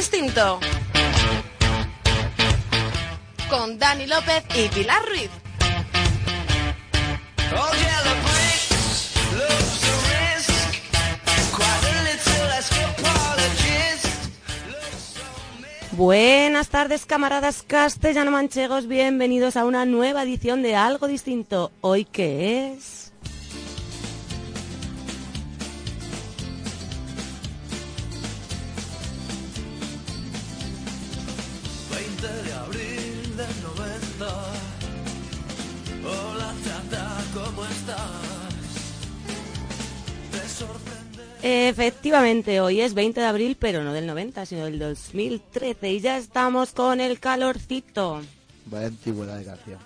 [0.00, 0.58] distinto.
[3.50, 5.28] Con Dani López y Pilar Ruiz.
[15.92, 18.86] Buenas tardes, camaradas castellano-manchegos.
[18.86, 21.72] Bienvenidos a una nueva edición de Algo Distinto.
[21.82, 22.99] ¿Hoy qué es?
[41.42, 45.90] Efectivamente, hoy es 20 de abril, pero no del 90, sino del 2013.
[45.90, 48.20] Y ya estamos con el calorcito.
[48.66, 49.78] Vaya antigüedad de canción.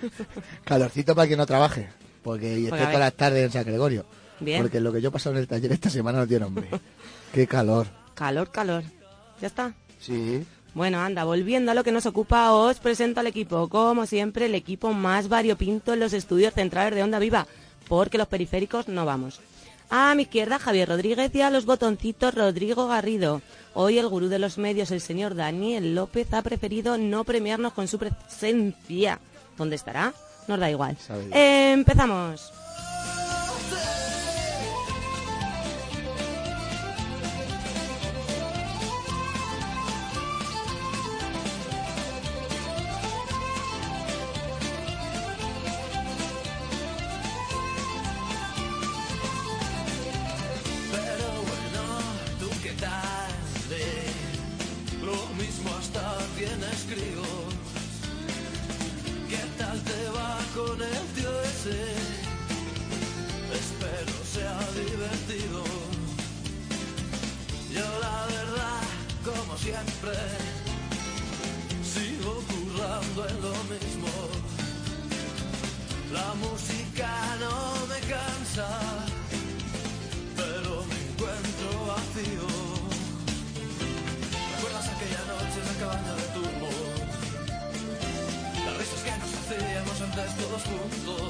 [0.64, 1.88] Calorcito para quien no trabaje.
[2.22, 4.04] Porque y esté todas las tardes en San Gregorio.
[4.40, 4.60] Bien.
[4.60, 6.68] Porque lo que yo he pasado en el taller esta semana no tiene nombre.
[7.32, 7.86] Qué calor.
[8.14, 8.82] Calor, calor.
[9.40, 9.72] ¿Ya está?
[10.00, 10.44] Sí.
[10.74, 13.68] Bueno, anda, volviendo a lo que nos ocupa, os presento al equipo.
[13.68, 17.46] Como siempre, el equipo más variopinto en los estudios centrales de Onda Viva,
[17.88, 19.40] porque los periféricos no vamos.
[19.90, 23.40] A mi izquierda, Javier Rodríguez y a los botoncitos, Rodrigo Garrido.
[23.74, 27.88] Hoy el gurú de los medios, el señor Daniel López, ha preferido no premiarnos con
[27.88, 29.18] su presencia.
[29.56, 30.12] ¿Dónde estará?
[30.46, 30.96] Nos da igual.
[30.96, 31.26] Dios.
[31.32, 32.52] Empezamos.
[56.86, 57.54] Críos.
[59.28, 61.80] ¿Qué tal te va con el tío ese?
[63.52, 65.64] Espero sea divertido.
[67.72, 68.82] Yo la verdad,
[69.24, 70.12] como siempre,
[90.26, 91.22] todos juntos.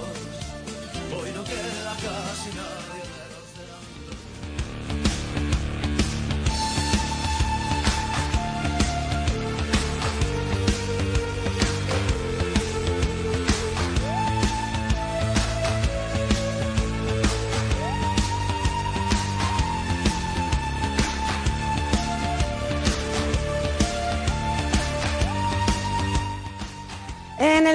[1.12, 2.97] Hoy no queda casi nadie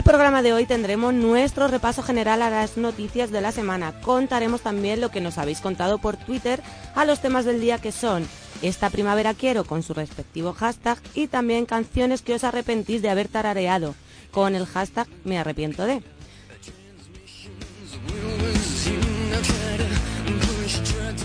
[0.03, 4.01] el programa de hoy tendremos nuestro repaso general a las noticias de la semana.
[4.01, 6.61] Contaremos también lo que nos habéis contado por Twitter
[6.93, 8.27] a los temas del día que son
[8.61, 13.29] Esta primavera quiero con su respectivo hashtag y también canciones que os arrepentís de haber
[13.29, 13.95] tarareado
[14.31, 16.03] con el hashtag me arrepiento de.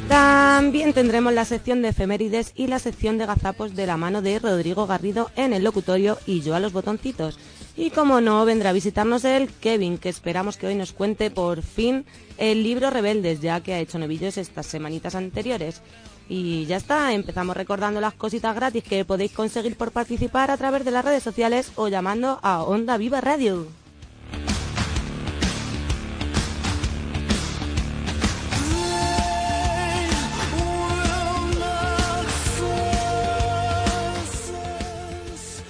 [0.09, 4.39] También tendremos la sección de efemérides y la sección de gazapos de la mano de
[4.39, 7.39] Rodrigo Garrido en el locutorio y yo a los botoncitos.
[7.81, 11.63] Y como no, vendrá a visitarnos el Kevin, que esperamos que hoy nos cuente por
[11.63, 12.05] fin
[12.37, 15.81] el libro Rebeldes, ya que ha hecho novillos estas semanitas anteriores.
[16.29, 20.85] Y ya está, empezamos recordando las cositas gratis que podéis conseguir por participar a través
[20.85, 23.69] de las redes sociales o llamando a Onda Viva Radio.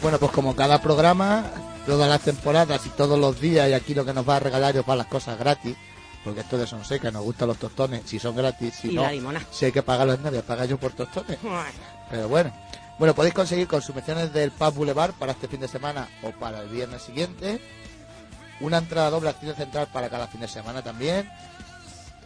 [0.00, 1.44] Bueno, pues como cada programa,
[1.88, 4.76] todas las temporadas y todos los días, y aquí lo que nos va a regalar
[4.76, 5.74] es para las cosas gratis,
[6.22, 9.12] porque esto de Sonseca nos gustan los tostones, si son gratis, si Y no, la
[9.12, 9.40] limona.
[9.50, 11.38] si hay que pagarlos nadie, paga yo por tostones.
[12.10, 12.52] Pero bueno,
[12.98, 16.68] bueno, podéis conseguir consumiciones del Pub Boulevard para este fin de semana o para el
[16.68, 17.58] viernes siguiente.
[18.60, 21.26] Una entrada doble al cine central para cada fin de semana también.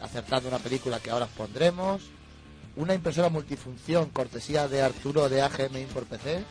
[0.03, 2.03] Acertando una película que ahora os pondremos.
[2.75, 6.43] Una impresora multifunción cortesía de Arturo de AGM Import PC.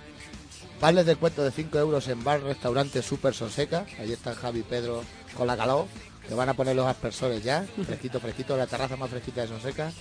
[0.81, 3.85] Vales de cuento de 5 euros en bar, restaurante Super Sonseca.
[3.99, 5.03] Ahí están Javi y Pedro
[5.37, 5.85] con la calor.
[6.27, 7.63] Que van a poner los aspersores ya.
[7.85, 8.57] Fresquito, fresquito.
[8.57, 9.91] La terraza más fresquita de Sonseca.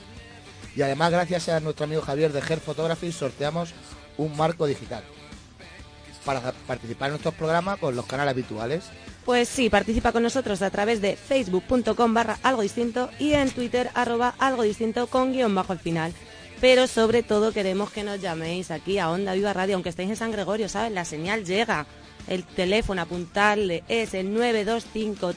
[0.75, 3.75] Y además, gracias a nuestro amigo Javier de Her Photography, sorteamos
[4.17, 5.05] un marco digital
[6.25, 8.85] para participar en nuestros programas con los canales habituales.
[9.25, 13.91] Pues sí, participa con nosotros a través de facebook.com barra algo distinto y en twitter
[13.95, 16.13] arroba algo distinto con guion bajo al final.
[16.61, 20.17] Pero sobre todo queremos que nos llaméis aquí a Onda Viva Radio, aunque estéis en
[20.17, 20.93] San Gregorio, ¿sabes?
[20.93, 21.87] La señal llega.
[22.29, 25.33] El teléfono apuntarle es el 925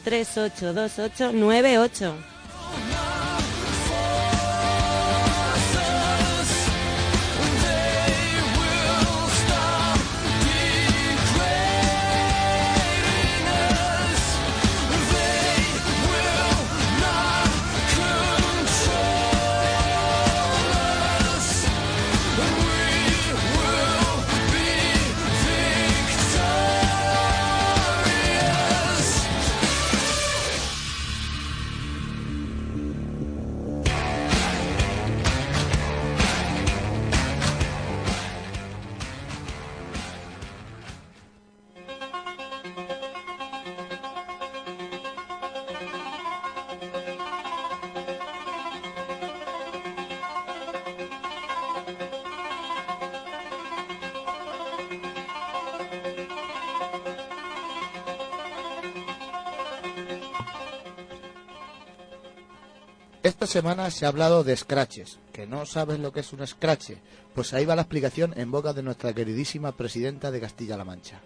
[63.23, 65.17] Esta semana se ha hablado de scratches.
[65.31, 66.91] ¿Que no sabes lo que es un scratch?
[67.33, 71.21] Pues ahí va la explicación en boca de nuestra queridísima presidenta de Castilla-La Mancha.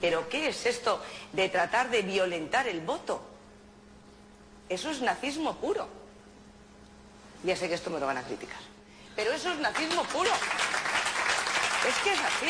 [0.00, 1.02] ¿Pero qué es esto
[1.34, 3.20] de tratar de violentar el voto?
[4.70, 5.86] Eso es nazismo puro.
[7.44, 8.60] Ya sé que esto me lo van a criticar.
[9.14, 10.30] Pero eso es nazismo puro.
[11.86, 12.46] Es que es así.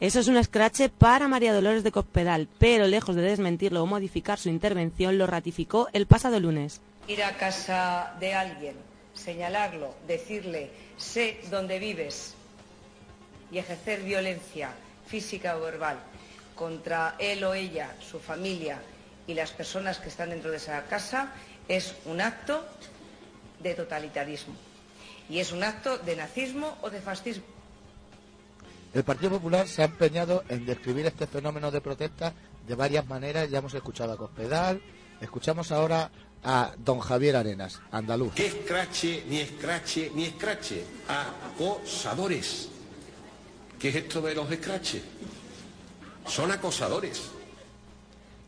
[0.00, 4.38] Eso es un escrache para María Dolores de Cospedal, pero lejos de desmentirlo o modificar
[4.38, 6.80] su intervención, lo ratificó el pasado lunes.
[7.06, 8.76] Ir a casa de alguien,
[9.12, 12.32] señalarlo, decirle, sé dónde vives
[13.52, 14.70] y ejercer violencia
[15.06, 15.98] física o verbal
[16.54, 18.80] contra él o ella, su familia
[19.26, 21.34] y las personas que están dentro de esa casa
[21.68, 22.64] es un acto
[23.62, 24.54] de totalitarismo
[25.28, 27.59] y es un acto de nazismo o de fascismo.
[28.92, 32.34] El Partido Popular se ha empeñado en describir este fenómeno de protesta
[32.66, 33.48] de varias maneras.
[33.48, 34.82] Ya hemos escuchado a Cospedal,
[35.20, 36.10] escuchamos ahora
[36.42, 38.34] a don Javier Arenas, andaluz.
[38.34, 40.84] ¿Qué escrache, ni escrache, ni escrache?
[41.08, 42.68] Acosadores.
[43.78, 45.02] ¿Qué es esto de los escraches?
[46.26, 47.30] Son acosadores.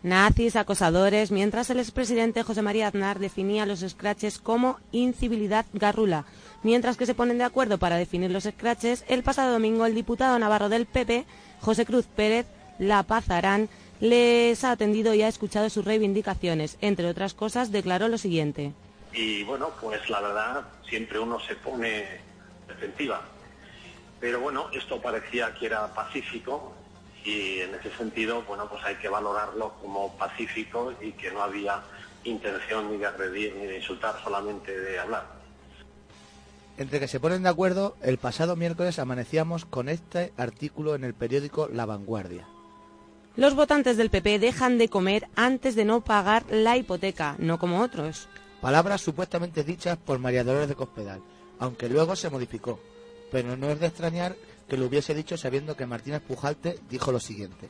[0.03, 6.25] Nazis, acosadores, mientras el expresidente José María Aznar definía los scratches como incivilidad garrula.
[6.63, 10.39] Mientras que se ponen de acuerdo para definir los scratches, el pasado domingo el diputado
[10.39, 11.27] navarro del PP,
[11.61, 12.47] José Cruz Pérez
[12.79, 13.69] La Pazarán,
[13.99, 16.79] les ha atendido y ha escuchado sus reivindicaciones.
[16.81, 18.73] Entre otras cosas, declaró lo siguiente.
[19.13, 22.05] Y bueno, pues la verdad, siempre uno se pone
[22.69, 23.23] defensiva.
[24.21, 26.73] Pero bueno, esto parecía que era pacífico
[27.25, 31.83] y en ese sentido, bueno, pues hay que valorarlo como pacífico y que no había
[32.25, 35.27] intención ni de agredir ni de insultar, solamente de hablar.
[36.79, 41.15] Entre que se ponen de acuerdo, el pasado miércoles amanecíamos con este artículo en el
[41.15, 42.49] periódico La Vanguardia.
[43.37, 47.81] Los votantes del PP dejan de comer antes de no pagar la hipoteca, no como
[47.81, 48.29] otros.
[48.61, 51.23] Palabras supuestamente dichas por María Dolores de Cospedal,
[51.59, 52.79] aunque luego se modificó.
[53.31, 54.37] Pero no es de extrañar
[54.69, 57.69] que lo hubiese dicho sabiendo que Martínez Pujalte dijo lo siguiente.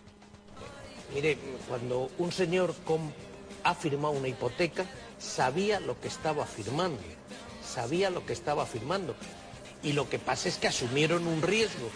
[1.14, 1.38] Mire,
[1.68, 2.74] cuando un señor
[3.64, 4.84] ha firmado una hipoteca,
[5.18, 6.98] sabía lo que estaba firmando,
[7.72, 9.14] sabía lo que estaba firmando.
[9.82, 11.90] Y lo que pasa es que asumieron un riesgo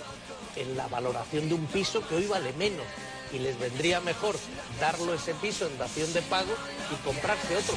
[0.56, 2.86] en la valoración de un piso que hoy vale menos.
[3.32, 4.36] Y les vendría mejor
[4.80, 6.52] darlo ese piso en dación de pago
[6.92, 7.74] y comprarse otro.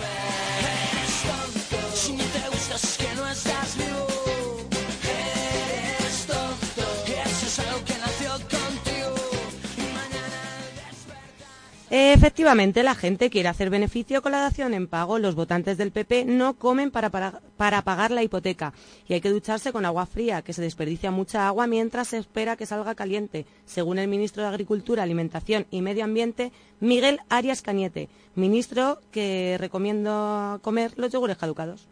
[11.92, 15.18] Efectivamente, la gente quiere hacer beneficio con la dación en pago.
[15.18, 18.74] Los votantes del PP no comen para, para, pagar la hipoteca
[19.08, 22.56] y hay que ducharse con agua fría, que se desperdicia mucha agua mientras se espera
[22.56, 28.08] que salga caliente, según el ministro de Agricultura, Alimentación y Medio Ambiente, Miguel Arias Cañete,
[28.36, 31.88] ministro que recomiendo comer los yogures caducados.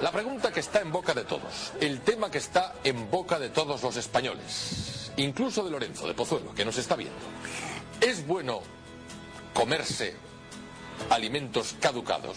[0.00, 3.50] La pregunta que está en boca de todos, el tema que está en boca de
[3.50, 7.18] todos los españoles, incluso de Lorenzo, de Pozuelo, que nos está viendo.
[8.00, 8.62] ¿Es bueno
[9.52, 10.14] comerse
[11.10, 12.36] alimentos caducados.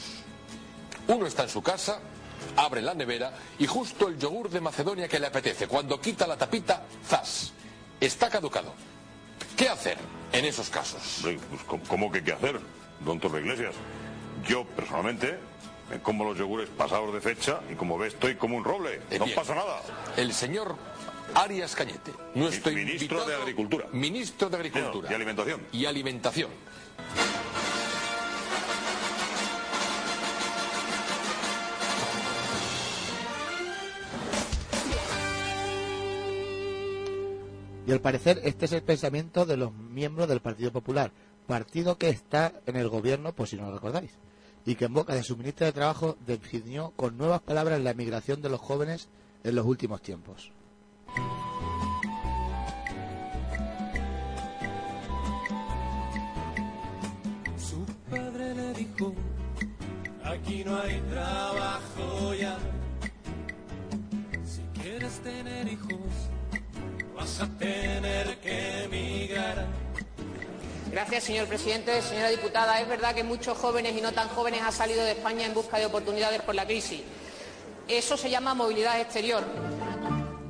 [1.08, 2.00] Uno está en su casa,
[2.56, 6.38] abre la nevera y justo el yogur de Macedonia que le apetece, cuando quita la
[6.38, 7.54] tapita, ¡zas!
[8.00, 8.74] Está caducado.
[9.56, 9.98] ¿Qué hacer
[10.34, 11.20] en esos casos?
[11.22, 11.40] Pues,
[11.88, 12.60] ¿Cómo que qué hacer,
[13.00, 13.74] don Torre Iglesias?
[14.46, 15.38] Yo, personalmente,
[15.90, 19.02] me como los yogures pasados de fecha y como ve estoy como un roble.
[19.10, 19.82] Eh, no pasa nada.
[20.18, 20.76] El señor
[21.34, 23.88] Arias Cañete, nuestro ministro de Agricultura.
[23.92, 25.10] Ministro de Agricultura.
[25.10, 25.62] y Alimentación.
[25.72, 26.50] Y Alimentación.
[37.88, 41.12] Y al parecer este es el pensamiento de los miembros del Partido Popular,
[41.46, 44.12] partido que está en el gobierno, por si no lo recordáis,
[44.66, 48.42] y que en boca de su ministra de Trabajo definió con nuevas palabras la emigración
[48.42, 49.08] de los jóvenes
[49.44, 50.52] en los últimos tiempos.
[57.58, 59.14] Su padre le dijo,
[60.24, 62.58] aquí no hay trabajo ya.
[64.46, 65.90] Si quieres tener hijos,
[67.16, 69.66] vas a tener que emigrar.
[70.92, 72.02] Gracias, señor presidente.
[72.02, 75.46] Señora diputada, es verdad que muchos jóvenes y no tan jóvenes han salido de España
[75.46, 77.02] en busca de oportunidades por la crisis.
[77.88, 79.44] Eso se llama movilidad exterior.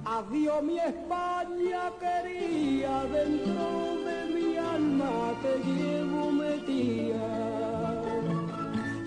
[0.05, 8.03] Adiós mi España quería, dentro de mi alma te llevo metida.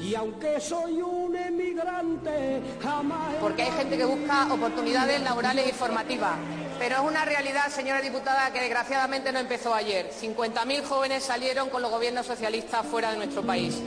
[0.00, 3.35] Y aunque soy un emigrante, jamás...
[3.40, 6.37] Porque hay gente que busca oportunidades laborales y formativas.
[6.81, 10.11] Pero es una realidad, señora diputada, que desgraciadamente no empezó ayer.
[10.11, 13.81] 50.000 jóvenes salieron con los gobiernos socialistas fuera de nuestro país.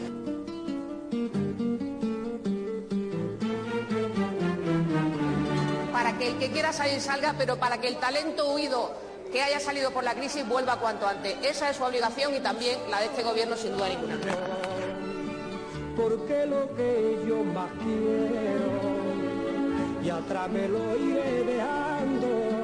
[6.21, 8.93] Que el que quiera salir salga, pero para que el talento huido
[9.31, 11.35] que haya salido por la crisis vuelva cuanto antes.
[11.41, 14.17] Esa es su obligación y también la de este gobierno sin duda ninguna.
[15.97, 18.71] porque lo que yo más quiero
[20.03, 22.60] y atrás me lo iré dejando.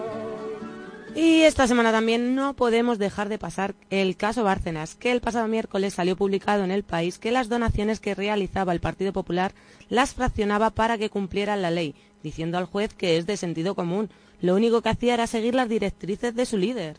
[1.17, 5.47] Y esta semana también no podemos dejar de pasar el caso Bárcenas, que el pasado
[5.47, 9.51] miércoles salió publicado en el país que las donaciones que realizaba el Partido Popular
[9.89, 14.11] las fraccionaba para que cumplieran la ley, diciendo al juez que es de sentido común.
[14.41, 16.97] Lo único que hacía era seguir las directrices de su líder.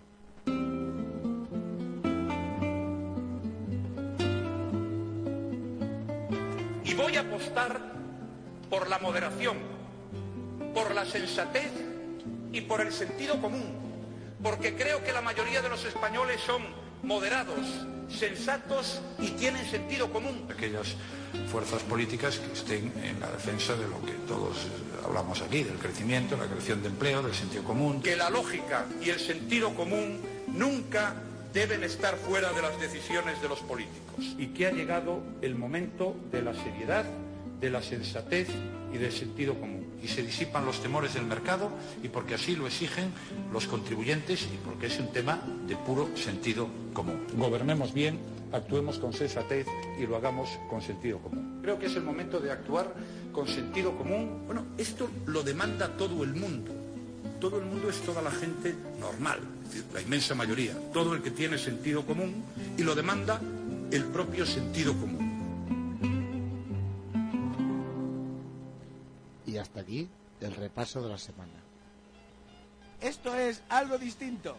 [6.85, 7.81] Y voy a apostar
[8.69, 9.59] por la moderación,
[10.75, 11.71] por la sensatez
[12.53, 13.88] y por el sentido común,
[14.43, 16.63] porque creo que la mayoría de los españoles son
[17.03, 17.67] moderados,
[18.09, 20.47] sensatos y tienen sentido común.
[20.51, 20.97] aquellas
[21.51, 24.67] fuerzas políticas que estén en la defensa de lo que todos
[25.05, 28.01] hablamos aquí, del crecimiento, la creación de empleo, del sentido común.
[28.03, 31.15] Que la lógica y el sentido común nunca
[31.53, 34.35] deben estar fuera de las decisiones de los políticos.
[34.37, 37.05] Y que ha llegado el momento de la seriedad,
[37.61, 38.49] de la sensatez
[38.93, 39.88] y del sentido común.
[40.03, 41.71] Y se disipan los temores del mercado
[42.03, 43.13] y porque así lo exigen
[43.53, 47.27] los contribuyentes y porque es un tema de puro sentido común.
[47.37, 48.19] Gobernemos bien,
[48.53, 49.67] actuemos con sensatez
[49.99, 51.59] y lo hagamos con sentido común.
[51.63, 52.95] Creo que es el momento de actuar
[53.33, 54.43] con sentido común.
[54.47, 56.73] Bueno, esto lo demanda todo el mundo.
[57.41, 61.23] Todo el mundo es toda la gente normal, es decir, la inmensa mayoría, todo el
[61.23, 62.43] que tiene sentido común
[62.77, 63.41] y lo demanda
[63.93, 65.18] el propio sentido común.
[69.59, 70.09] Hasta aquí
[70.41, 71.53] el repaso de la semana.
[73.01, 74.57] Esto es algo distinto.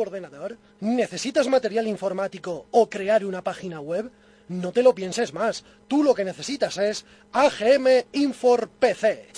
[0.00, 0.58] Ordenador?
[0.80, 4.10] ¿Necesitas material informático o crear una página web?
[4.48, 5.64] No te lo pienses más.
[5.88, 9.28] Tú lo que necesitas es AGM Infor PC.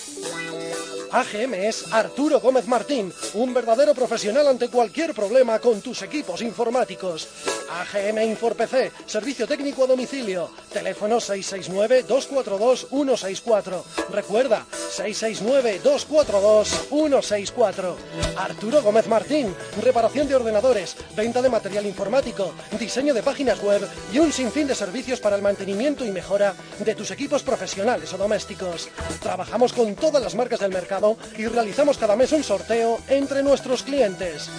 [1.11, 7.27] AGM es Arturo Gómez Martín, un verdadero profesional ante cualquier problema con tus equipos informáticos.
[7.69, 10.49] AGM Infor PC, servicio técnico a domicilio.
[10.71, 13.83] Teléfono 669-242-164.
[14.11, 14.65] Recuerda,
[14.97, 17.95] 669-242-164.
[18.37, 24.19] Arturo Gómez Martín, reparación de ordenadores, venta de material informático, diseño de páginas web y
[24.19, 28.87] un sinfín de servicios para el mantenimiento y mejora de tus equipos profesionales o domésticos.
[29.21, 30.98] Trabajamos con todas las marcas del mercado
[31.37, 34.49] y realizamos cada mes un sorteo entre nuestros clientes.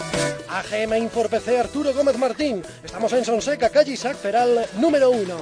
[0.49, 2.63] AGM Infor PC Arturo Gómez Martín.
[2.83, 5.37] Estamos en Sonseca, calle Isaac Peral, número 1.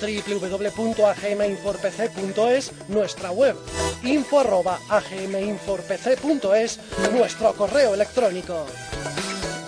[0.00, 3.56] www.agminforpc.es, nuestra web.
[4.02, 6.80] info arroba agminforpc.es,
[7.12, 8.66] nuestro correo electrónico.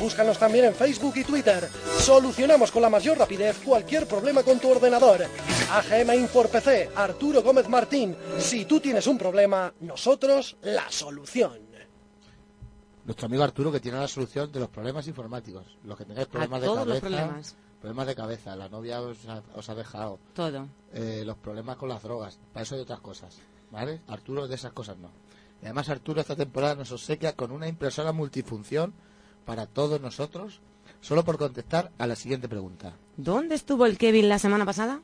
[0.01, 1.69] Búscanos también en Facebook y Twitter.
[1.99, 5.25] Solucionamos con la mayor rapidez cualquier problema con tu ordenador.
[5.71, 8.15] AGM Infor PC, Arturo Gómez Martín.
[8.39, 11.59] Si tú tienes un problema, nosotros la solución.
[13.05, 15.65] Nuestro amigo Arturo que tiene la solución de los problemas informáticos.
[15.85, 16.93] Los que tengáis problemas de todos cabeza.
[16.95, 17.57] los problemas.
[17.81, 20.19] problemas de cabeza, la novia os ha, os ha dejado.
[20.35, 20.69] Todo.
[20.93, 22.39] eh, los problemas con las drogas.
[22.53, 23.39] Para eso hay otras cosas.
[23.71, 24.01] ¿Vale?
[24.09, 25.11] Arturo de esas cosas no.
[25.63, 28.93] Y además Arturo esta temporada nos obsequia con una impresora multifunción
[29.47, 30.61] para todos nosotros,
[31.01, 32.93] solo por contestar a la siguiente pregunta.
[33.17, 35.01] ¿Dónde estuvo el Kevin la semana pasada?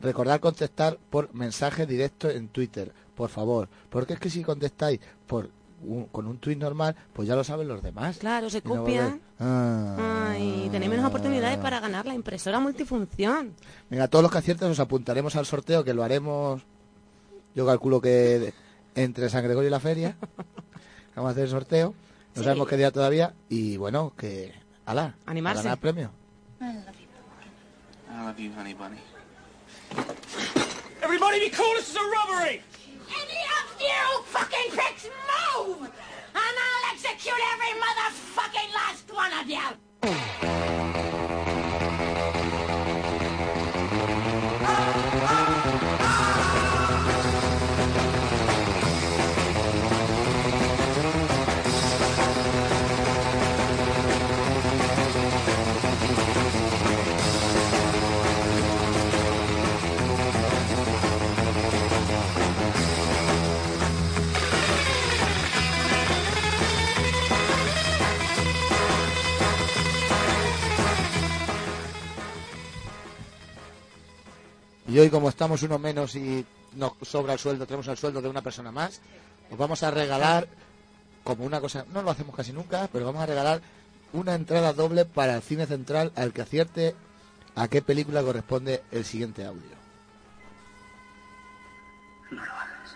[0.00, 5.50] Recordad contestar por mensaje directo en Twitter, por favor, porque es que si contestáis por
[5.86, 8.16] un- con un tuit normal, pues ya lo saben los demás.
[8.18, 9.04] Claro, se Y no copian.
[9.04, 10.30] volvéis, "Ah".
[10.30, 13.54] Ay, tenéis menos oportunidades para ganar la impresora multifunción.
[13.90, 16.62] Venga, todos los que acierten os apuntaremos al sorteo, que lo haremos,
[17.54, 18.52] yo calculo que
[18.94, 20.16] entre San Gregorio y la feria.
[21.16, 21.94] Vamos a hacer el sorteo.
[22.34, 22.44] No Sí.
[22.44, 23.34] sabemos qué día todavía.
[23.48, 24.52] Y bueno, que...
[24.86, 25.14] ¡Hala!
[25.26, 25.62] a Animarse.
[25.62, 26.10] ganar premio.
[26.60, 26.66] I
[28.24, 28.98] love you, honey bunny.
[31.02, 32.62] Everybody be cool, this is a robbery!
[33.08, 35.82] Any of you fucking pricks move!
[35.82, 40.93] And I'll execute every motherfucking last one of you!
[74.94, 76.46] Y hoy, como estamos uno menos y
[76.76, 79.00] nos sobra el sueldo, tenemos el sueldo de una persona más,
[79.50, 80.46] os vamos a regalar,
[81.24, 83.60] como una cosa, no lo hacemos casi nunca, pero vamos a regalar
[84.12, 86.94] una entrada doble para el cine central al que acierte
[87.56, 89.74] a qué película corresponde el siguiente audio.
[92.30, 92.94] No lo hagas.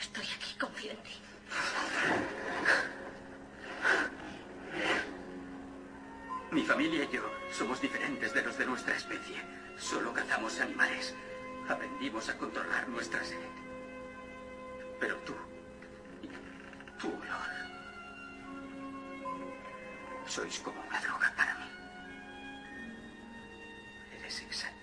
[0.00, 1.12] Estoy aquí, confío en ti.
[6.50, 7.22] Mi familia y yo
[7.56, 9.57] somos diferentes de los de nuestra especie.
[9.78, 11.14] Solo cazamos animales.
[11.68, 13.38] Aprendimos a controlar nuestra sed.
[14.98, 15.34] Pero tú,
[16.98, 17.50] tu olor,
[20.26, 21.70] sois como una droga para mí.
[24.18, 24.77] Eres exactamente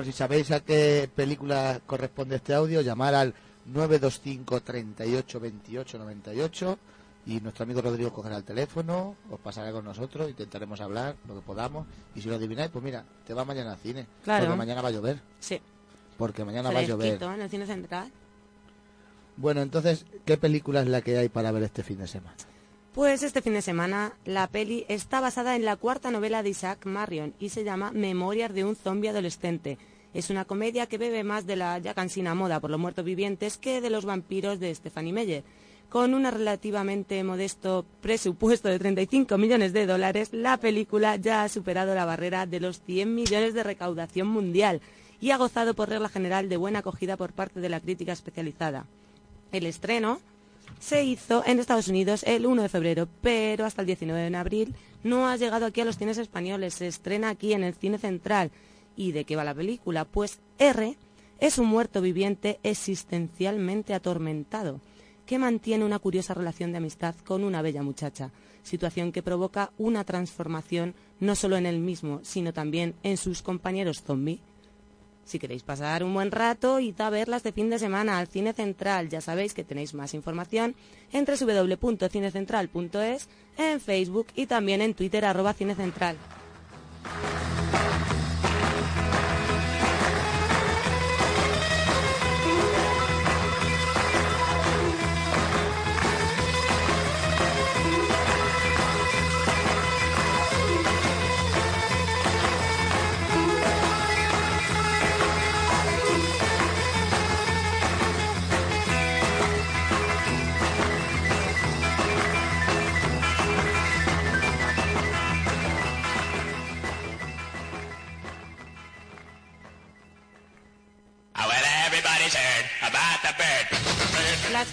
[0.00, 3.34] Bueno, si sabéis a qué película corresponde este audio, llamar al
[3.66, 6.78] 925 38 28 98
[7.26, 11.40] y nuestro amigo Rodrigo cogerá el teléfono, os pasará con nosotros, intentaremos hablar lo que
[11.42, 14.46] podamos y si lo adivináis, pues mira, te va mañana al cine, Claro.
[14.46, 15.60] porque mañana va a llover, Sí.
[16.16, 17.22] porque mañana va a llover.
[17.22, 18.10] En el cine central.
[19.36, 22.36] Bueno, entonces, ¿qué película es la que hay para ver este fin de semana?
[22.94, 26.86] Pues este fin de semana la peli está basada en la cuarta novela de Isaac
[26.86, 29.78] Marion y se llama Memorias de un zombie adolescente.
[30.12, 33.58] Es una comedia que bebe más de la ya cansina moda por los muertos vivientes
[33.58, 35.44] que de los vampiros de Stephanie Meyer.
[35.88, 41.94] Con un relativamente modesto presupuesto de 35 millones de dólares, la película ya ha superado
[41.94, 44.80] la barrera de los 100 millones de recaudación mundial
[45.20, 48.86] y ha gozado por regla general de buena acogida por parte de la crítica especializada.
[49.52, 50.20] El estreno
[50.78, 54.74] se hizo en Estados Unidos el 1 de febrero, pero hasta el 19 de abril
[55.02, 56.74] no ha llegado aquí a los cines españoles.
[56.74, 58.50] Se estrena aquí en el Cine Central.
[59.00, 60.04] ¿Y de qué va la película?
[60.04, 60.94] Pues R
[61.38, 64.82] es un muerto viviente existencialmente atormentado
[65.24, 68.30] que mantiene una curiosa relación de amistad con una bella muchacha,
[68.62, 74.02] situación que provoca una transformación no solo en él mismo, sino también en sus compañeros
[74.02, 74.40] zombie.
[75.24, 78.52] Si queréis pasar un buen rato, id a verlas de fin de semana al Cine
[78.52, 79.08] Central.
[79.08, 80.74] Ya sabéis que tenéis más información
[81.10, 85.74] en www.cinecentral.es, en Facebook y también en Twitter arroba Cine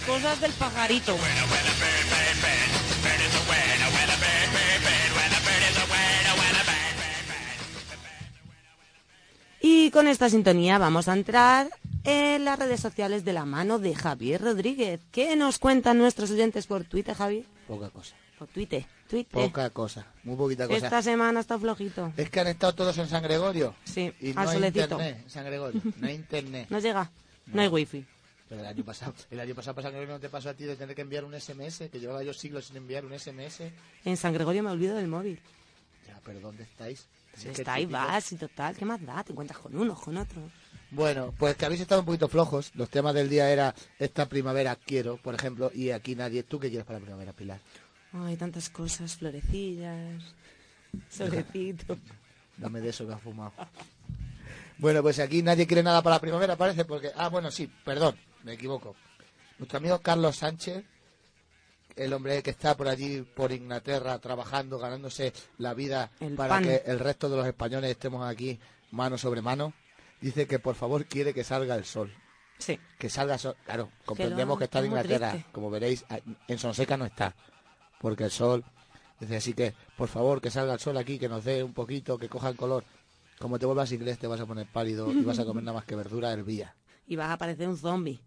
[0.08, 1.14] cosas del pajarito.
[9.60, 11.68] Y con esta sintonía vamos a entrar
[12.04, 15.00] en las redes sociales de la mano de Javier Rodríguez.
[15.12, 17.44] ¿Qué nos cuentan nuestros oyentes por Twitter, Javi?
[17.66, 18.14] Poca cosa.
[18.38, 18.86] Por Twitter.
[19.08, 19.42] Twitter.
[19.42, 20.84] Poca cosa, muy poquita cosa.
[20.86, 22.12] Esta semana está flojito.
[22.16, 23.74] Es que han estado todos en San Gregorio.
[23.84, 24.82] Sí, y no al hay solecito.
[24.82, 25.82] internet en San Gregorio.
[25.96, 26.66] No hay internet.
[26.70, 27.10] No llega.
[27.46, 28.06] No, hay wifi.
[28.48, 30.76] Pero el año pasado, el año pasado San Gregorio no te pasó a ti de
[30.76, 33.62] tener que enviar un SMS, que llevaba yo siglos sin enviar un SMS.
[34.04, 35.38] En San Gregorio me olvido del móvil.
[36.06, 37.06] Ya, pero ¿dónde estáis?
[37.36, 37.98] Si Es que está ahí, típico.
[37.98, 38.76] vas y total.
[38.76, 39.22] ¿Qué más da?
[39.22, 40.40] Te encuentras con uno, con otro.
[40.90, 42.70] Bueno, pues que habéis estado un poquito flojos.
[42.74, 46.42] Los temas del día era esta primavera quiero, por ejemplo, y aquí nadie.
[46.42, 47.60] ¿Tú qué quieres para la primavera, Pilar?
[48.14, 50.22] Ay, tantas cosas, florecillas,
[51.10, 51.98] solecito.
[52.56, 53.52] Dame de eso que has fumado.
[54.78, 57.10] Bueno, pues aquí nadie quiere nada para la primavera, parece, porque...
[57.16, 58.16] Ah, bueno, sí, perdón,
[58.48, 58.96] me equivoco.
[59.58, 60.82] Nuestro amigo Carlos Sánchez,
[61.96, 66.64] el hombre que está por allí, por Inglaterra, trabajando, ganándose la vida El para pan.
[66.64, 68.58] que el resto de los españoles estemos aquí
[68.90, 69.74] mano sobre mano,
[70.22, 72.10] dice que por favor quiere que salga el sol.
[72.58, 72.80] Sí.
[72.98, 73.56] Que salga el sol.
[73.66, 75.32] Claro, comprendemos que, está en Inglaterra.
[75.32, 75.50] triste.
[75.52, 76.06] Como veréis,
[76.48, 77.34] en Sonseca no está.
[78.00, 78.64] Porque el sol...
[79.20, 82.16] Dice, así que, por favor, que salga el sol aquí, que nos dé un poquito,
[82.18, 82.84] que coja el color.
[83.40, 85.84] Como te vuelvas inglés, te vas a poner pálido y vas a comer nada más
[85.84, 86.74] que verdura hervía.
[87.06, 88.20] Y vas a parecer un zombie.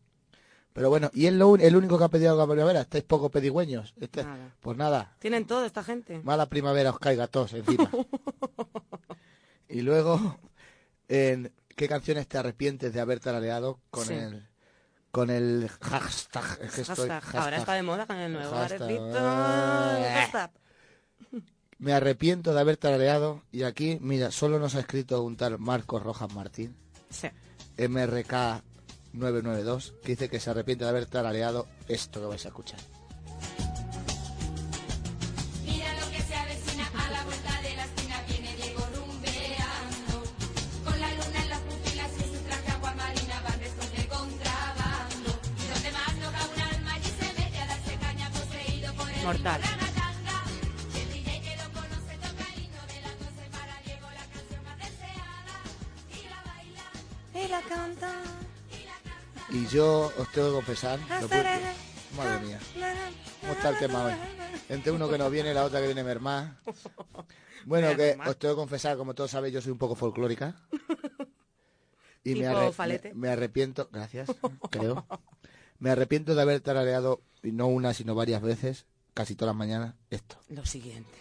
[0.73, 2.81] Pero bueno, y es lo el único que ha pedido algo a primavera.
[2.81, 3.93] Estáis poco pedigüeños.
[3.99, 4.55] Este- Nada.
[4.61, 6.21] Pues nada, Tienen todo esta gente.
[6.23, 7.89] mala primavera os caiga a todos encima.
[9.69, 10.37] y luego,
[11.07, 14.13] en- ¿qué canciones te arrepientes de haber tarareado con Sí.
[14.13, 14.47] el
[15.11, 16.59] con el hashtag?
[16.61, 17.35] Es que estoy- Hashtag.
[17.35, 17.59] Ahora hashtag.
[17.59, 19.13] está de moda con el nuevo Hashtag.
[20.13, 20.51] Hashtag.
[21.79, 26.01] Me arrepiento de haber tarareado y aquí, mira, solo nos ha escrito un tal Marcos
[26.03, 26.77] Rojas Martín,
[27.09, 27.27] Sí.
[29.13, 32.79] MRK992, que dice que se arrepiente de haber tarareado esto que vais a escuchar.
[35.65, 40.23] Mira lo que se avecina a la vuelta de la esquina viene Diego rumbeando.
[40.85, 45.29] Con la luna en las pupilas y su traje agua marina van restos de contrabando.
[45.59, 49.09] Y donde más no cabe un alma allí se mete a darse caña poseído por
[49.09, 49.61] el Mortal.
[57.33, 57.61] y la
[59.51, 61.43] Y yo os tengo que confesar, lo puedo-
[62.15, 62.59] madre mía,
[63.41, 64.13] ¿cómo está el tema hoy?
[64.69, 66.55] Entre uno que no viene y la otra que viene mermar.
[67.65, 70.55] Bueno, que os tengo que confesar, como todos sabéis, yo soy un poco folclórica.
[72.23, 73.13] Y me, Tipo arre- falete.
[73.13, 74.29] me- me arrepiento, gracias,
[74.69, 75.05] creo.
[75.79, 79.95] Me arrepiento de haber tarareado, y no una, sino varias veces, casi todas las mañanas,
[80.11, 80.37] esto.
[80.49, 81.17] Lo siguiente.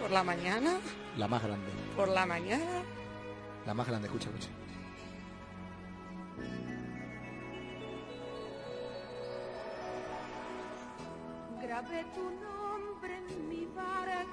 [0.00, 0.78] Por la mañana,
[1.16, 1.66] La más grande.
[1.96, 2.82] por la mañana.
[3.66, 4.48] La más grande, escucha, escucha.
[11.68, 14.24] Grabé tu nombre en mi barca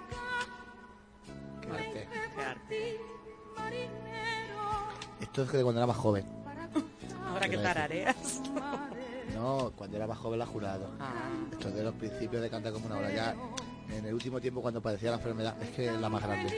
[1.61, 2.07] Qué arte.
[2.35, 2.83] por ti
[3.57, 4.87] marinero
[5.19, 6.25] Esto es que de cuando era más joven.
[7.27, 8.41] Ahora que tarareas.
[9.33, 10.89] No, cuando era más joven la jurado.
[11.51, 13.11] Esto es de los principios de Canta como una hora.
[13.11, 13.35] Ya
[13.89, 16.57] en el último tiempo cuando padecía la enfermedad, es que es la más grande.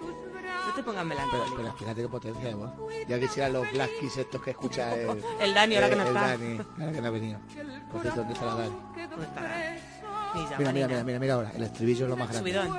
[0.00, 1.56] No te pongas Pero, melancólico.
[1.56, 2.70] pero fíjate qué potencia voz.
[3.06, 5.22] Ya quisieran los Black Keys estos que escucha el...
[5.40, 6.28] El Dani, ahora que no el está.
[6.28, 7.38] Dani, ahora que no ha venido.
[7.90, 8.76] Por cierto, ¿dónde está la Dani?
[9.10, 9.71] ¿Dónde estará?
[10.34, 11.52] Mira, mira, mira, mira, mira ahora.
[11.54, 12.50] El estribillo es lo más grande.
[12.52, 12.78] Subidón.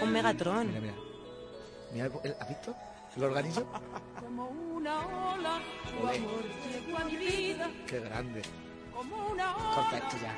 [0.00, 0.66] Con Megatron.
[0.68, 0.94] Mira, mira.
[1.92, 2.74] Mira, el- ¿has visto?
[3.16, 3.64] El organizo.
[4.20, 4.98] como una
[5.34, 8.42] ola tu amor llegó a mi vida Qué grande.
[8.92, 10.34] como una Corta esto ya.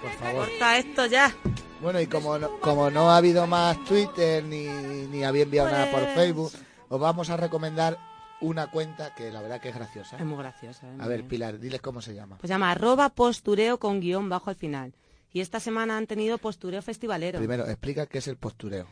[0.00, 0.48] Por favor.
[0.48, 1.34] Corta esto ya.
[1.82, 5.90] Bueno, y como no, como no ha habido más Twitter ni, ni había enviado nada
[5.90, 6.52] por Pues- Facebook,
[6.88, 7.98] os vamos a recomendar
[8.40, 10.16] una cuenta que la verdad que es graciosa.
[10.16, 10.86] Es muy graciosa.
[10.86, 10.96] ¿eh?
[10.98, 12.36] A ver, Pilar, diles cómo se llama.
[12.38, 14.94] Pues se llama arroba postureo con guion bajo al final.
[15.32, 17.38] Y esta semana han tenido postureo festivalero.
[17.38, 18.86] Primero, explica qué es el postureo.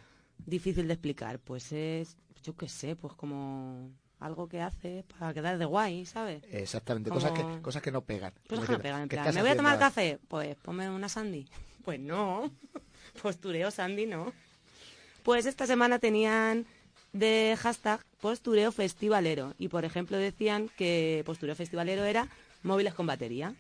[0.44, 1.38] Difícil de explicar.
[1.38, 6.42] Pues es, yo qué sé, pues como algo que hace para quedar de guay, ¿sabes?
[6.50, 8.32] Exactamente, Como- cosas que, cosas que no pegan.
[8.48, 9.02] Cosas que no pegan.
[9.02, 10.18] En ¿qué plan, ¿me voy a tomar café?
[10.28, 11.48] Pues ponme una sandy.
[11.87, 12.50] Pues no.
[13.22, 14.32] Postureo sandy no.
[15.22, 16.66] Pues esta semana tenían
[17.18, 19.55] de hashtag postureo festivalero.
[19.59, 22.29] Y por ejemplo decían que postureo festivalero era
[22.62, 23.55] móviles con batería.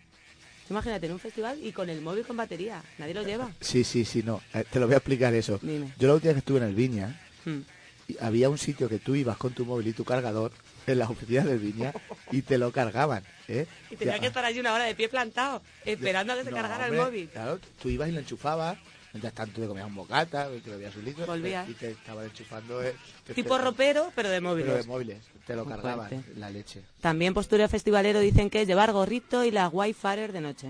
[0.68, 2.82] Imagínate en un festival y con el móvil con batería.
[2.98, 3.50] Nadie lo lleva.
[3.60, 4.40] Sí, sí, sí, no.
[4.52, 5.58] Eh, te lo voy a explicar eso.
[5.62, 5.92] Dime.
[5.98, 7.60] Yo la última vez que estuve en el Viña, Hmm.
[8.08, 10.50] y había un sitio que tú ibas con tu móvil y tu cargador
[10.88, 11.92] en las oficinas del Viña
[12.32, 13.22] y te lo cargaban.
[13.46, 13.66] ¿eh?
[13.90, 16.50] Y tenía Ya- que estar allí una hora de pie plantado, esperando a que se
[16.50, 17.28] No, cargara hombre, el móvil.
[17.28, 18.76] Claro, tú ibas y lo enchufabas,
[19.16, 21.68] mientras tanto te comías un bocata, te bebías un litro Volvías.
[21.68, 22.82] y te estaban enchufando.
[22.82, 24.66] eh, te- Tipo te- ropero, pero de móviles.
[24.70, 26.32] Pero de móviles, te lo Muy cargaban, fuerte.
[26.38, 26.82] la leche.
[27.00, 30.68] También postureo festivalero dicen que es llevar gorrito y la wifi de noche.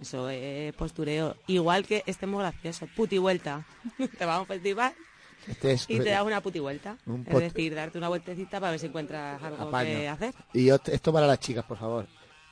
[0.00, 1.36] Eso es postureo.
[1.48, 2.86] Igual que este es muy gracioso.
[2.96, 3.66] Puti vuelta.
[4.18, 4.94] te vas a un festival
[5.46, 6.96] Este es, y te das una puti vuelta.
[7.06, 9.90] Un Es decir, darte una vueltecita para ver si encuentras algo apaño.
[9.98, 10.34] que hacer.
[10.52, 12.06] Y esto para las chicas, por favor.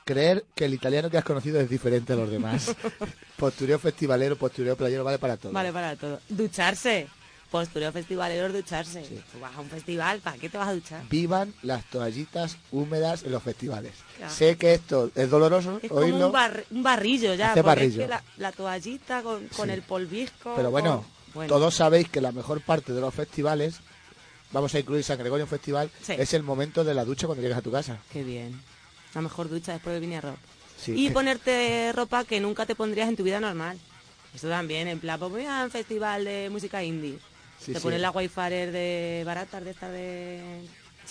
[0.07, 2.73] Creer que el italiano que has conocido es diferente a los demás.
[3.37, 5.51] postureo festivalero, postureo playero, vale para todo.
[5.51, 6.19] Vale para todo.
[6.29, 7.07] Ducharse.
[7.51, 9.01] Postureo festivalero es ducharse.
[9.31, 11.03] Tú vas a un festival, ¿para qué te vas a duchar?
[11.09, 13.93] Vivan las toallitas húmedas en los festivales.
[14.17, 14.33] Claro.
[14.33, 17.51] Sé que esto es doloroso Es como un, bar- un barrillo ya.
[17.51, 18.01] Hace barrillo.
[18.01, 19.73] Es que la, la toallita con, con Sí.
[19.73, 20.53] el polvisco.
[20.57, 21.49] pero bueno, con- bueno.
[21.53, 23.79] todos sabéis que la mejor parte de los festivales,
[24.51, 26.13] vamos a incluir San Gregorio en Festival, Sí.
[26.17, 27.97] es el momento de la ducha cuando llegas a tu casa.
[28.11, 28.59] Qué bien.
[29.17, 30.37] La mejor ducha después de Vini Rock.
[30.79, 33.75] Sí, y que- ponerte ropa que nunca te pondrías en tu vida normal.
[34.35, 37.17] Eso también, en plan, pues voy a un festival de música indie.
[37.59, 37.83] Sí, te sí.
[37.83, 40.61] pones la wifi de baratas de esta de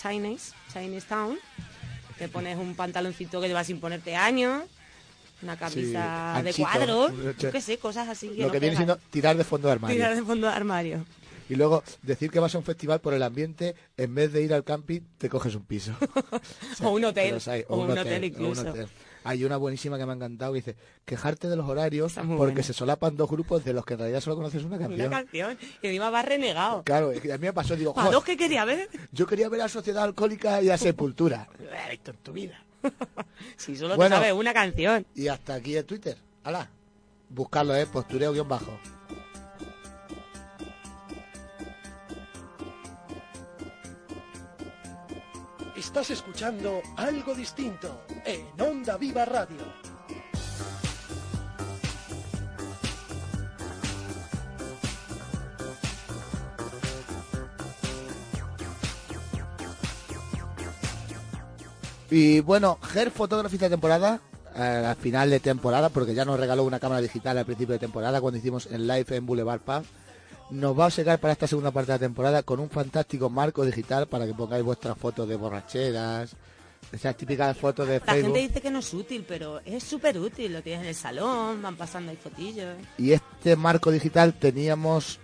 [0.01, 1.37] Chinese, Chinese Town.
[2.17, 4.63] Te pones un pantaloncito que llevas sin ponerte años.
[5.41, 7.11] Una camisa de cuadros.
[7.37, 8.29] Yo- qué sé, cosas así.
[8.37, 9.97] Lo no que viene siendo tirar de fondo de armario.
[9.97, 11.05] Tirar de fondo de armario.
[11.49, 14.53] Y luego decir que vas a un festival por el ambiente, en vez de ir
[14.53, 15.93] al camping, te coges un piso.
[16.83, 18.69] O un hotel, hay, o un hotel o un incluso.
[18.69, 18.87] hotel.
[19.23, 22.63] Hay una buenísima que me ha encantado que dice, quejarte de los horarios porque buena.
[22.63, 25.09] se solapan dos grupos de los que en realidad solo conoces una Una canción.
[25.09, 25.57] canción.
[25.81, 26.83] Y encima vas renegado.
[26.83, 28.87] Claro, es que a mí me pasó, digo, ¿Para "Joder, dos que quería ver?
[29.11, 31.49] yo quería ver a Sociedad Alcohólica y a Sepultura.
[31.91, 32.63] Esto en tu vida.
[33.57, 34.15] si solo Bueno.
[34.15, 35.05] te sabes una canción.
[35.15, 36.17] Y hasta aquí el Twitter.
[36.43, 36.69] ¡Hala!
[37.29, 37.85] Buscarlo, ¿eh?
[37.85, 38.31] Postureo
[45.77, 49.57] Estás escuchando algo distinto en Onda Viva Radio.
[62.09, 64.19] Y bueno, Ger Photography de temporada,
[64.55, 68.19] a final de temporada, porque ya nos regaló una cámara digital al principio de temporada
[68.19, 69.83] cuando hicimos el live en Boulevard Pub,
[70.49, 73.65] nos va a obsequiar para esta segunda parte de la temporada con un fantástico marco
[73.65, 76.31] digital para que pongáis vuestras fotos de borracheras,
[76.91, 80.53] esas típicas fotos de La gente dice que no es útil, pero es súper útil.
[80.53, 82.75] Lo tienes en el salón, van pasando ahí fotillos.
[82.97, 85.19] Y este marco digital teníamos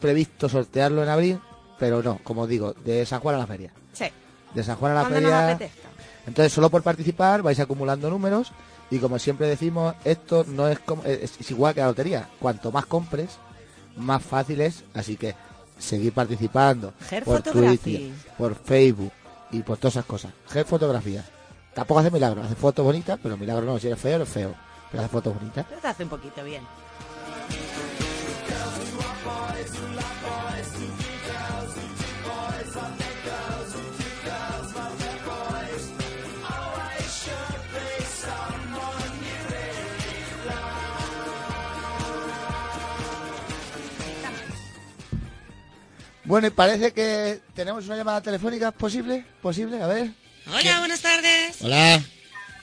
[0.00, 1.40] previsto sortearlo en abril,
[1.78, 3.72] pero no, como digo, de San Juan a la feria.
[3.92, 4.06] Sí.
[4.52, 5.48] De San Juan a la Cuando nos feria.
[5.54, 5.88] apetezca.
[6.26, 8.50] Entonces, solo por participar vais acumulando números
[8.90, 12.28] y como siempre decimos, esto no es, como- es, es igual que la lotería.
[12.40, 13.38] Cuanto más compres,
[13.96, 14.84] más fácil es.
[14.94, 15.34] Así que
[15.78, 16.92] seguir participando
[17.24, 17.96] por Photography.
[17.96, 19.12] Twitter, por Facebook
[19.52, 20.32] y por todas esas cosas.
[20.48, 21.24] Ger Fotografía.
[21.74, 24.54] Tampoco hace milagros, hace fotos bonitas, pero milagro no, si eres feo, eres feo.
[24.90, 25.66] Pero hace fotos bonitas.
[25.68, 26.62] Pero te hace un poquito bien.
[46.26, 50.08] Bueno, y parece que tenemos una llamada telefónica posible, posible, a ver.
[50.48, 51.56] Hola, buenas tardes.
[51.60, 52.02] Hola.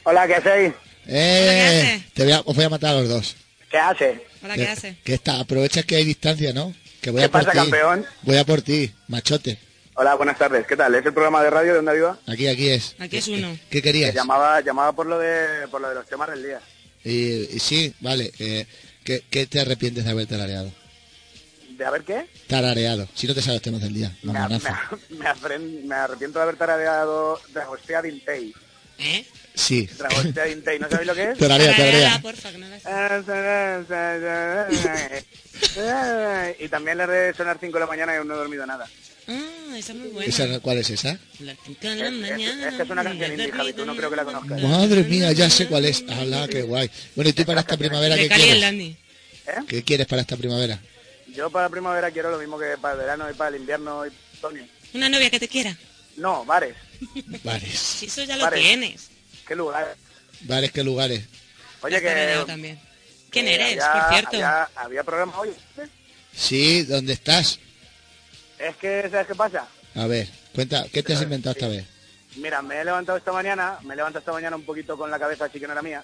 [0.04, 0.74] Hola, ¿qué hacéis?
[1.08, 3.36] Eh, te voy a, os voy a matar a los dos.
[3.72, 4.26] ¿Qué hace?
[4.44, 4.98] Hola, Que- ¿qué hace?
[5.04, 6.74] Que está, aprovecha que hay distancia, ¿no?
[7.02, 7.58] Que voy ¿Qué a por pasa, ti.
[7.58, 8.06] campeón?
[8.24, 9.58] Voy a por ti, machote.
[9.96, 10.66] Hola, buenas tardes.
[10.68, 10.94] ¿Qué tal?
[10.96, 12.20] ¿Es el programa de radio de Onda Viva?
[12.28, 12.96] Aquí, aquí es.
[13.00, 13.52] Aquí es uno.
[13.70, 14.14] ¿Qué Que querías?
[14.14, 16.60] llamaba, llamaba por lo de por lo de los temas del día.
[17.06, 18.32] Y, y sí, vale.
[18.40, 18.66] eh,
[19.04, 20.72] ¿qué, qué te arrepientes de haber tarareado?
[21.84, 22.26] ¿De a ver qué?
[22.48, 23.10] Tarareado.
[23.14, 24.10] Si no te sabes temas del día.
[24.22, 28.54] Me, me, me arrepiento de haber tarareado Dragostea Dintei.
[29.00, 29.26] ¿Eh?
[29.54, 29.90] Sí.
[29.98, 31.38] Dragostea Dintei, ¿no sabéis lo que es?
[31.38, 32.20] Tararea, tararea.
[32.22, 32.70] porfa, que no
[35.76, 38.88] la Y también le de sonar 5 de la mañana y no he dormido nada.
[39.28, 40.30] Ah, esa es muy buena.
[40.30, 41.20] ¿Esa ¿Cuál es esa?
[41.38, 42.70] Cinco de la mañana.
[42.70, 44.62] Es que es una canción indie, Javi, tú no creo que la conozcas.
[44.62, 46.06] Madre mía, ya sé cuál es.
[46.08, 46.90] Hala, qué guay.
[47.14, 48.62] Bueno, ¿y tú para esta primavera qué quieres?
[48.62, 48.96] Dandy.
[49.68, 50.80] ¿Qué quieres para esta primavera?
[51.34, 54.12] Yo para primavera quiero lo mismo que para el verano y para el invierno y
[54.38, 54.66] otoño.
[54.94, 55.76] Una novia que te quiera.
[56.18, 56.76] No, bares.
[57.44, 57.80] Bares.
[58.00, 58.60] Si eso ya lo Bares.
[58.60, 59.10] tienes.
[59.48, 59.96] ¿Qué lugar?
[60.42, 61.24] Bares, ¿qué lugares?
[61.82, 62.44] Oye, que...
[62.46, 62.80] también.
[63.30, 64.36] ¿Quién eres, había- por cierto?
[64.38, 65.50] Había, había programa hoy.
[66.36, 67.60] Sí, ¿dónde estás?
[68.60, 69.68] Es que, ¿sabes qué pasa?
[69.96, 71.86] A ver, cuenta, ¿qué te has inventado esta vez?
[72.36, 75.20] Mira, me he levantado esta mañana, me he levantado esta mañana un poquito con la
[75.20, 76.04] cabeza así que no era mía.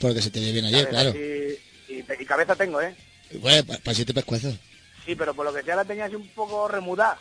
[0.00, 1.10] Porque se te dio bien ayer, Cabeza claro.
[1.10, 1.58] así-
[1.88, 2.94] y, y cabeza tengo, ¿eh?
[3.38, 4.54] Bueno, para siete pescuezos.
[5.06, 7.18] Sí, pero por lo que sea la tenía así un poco remudada.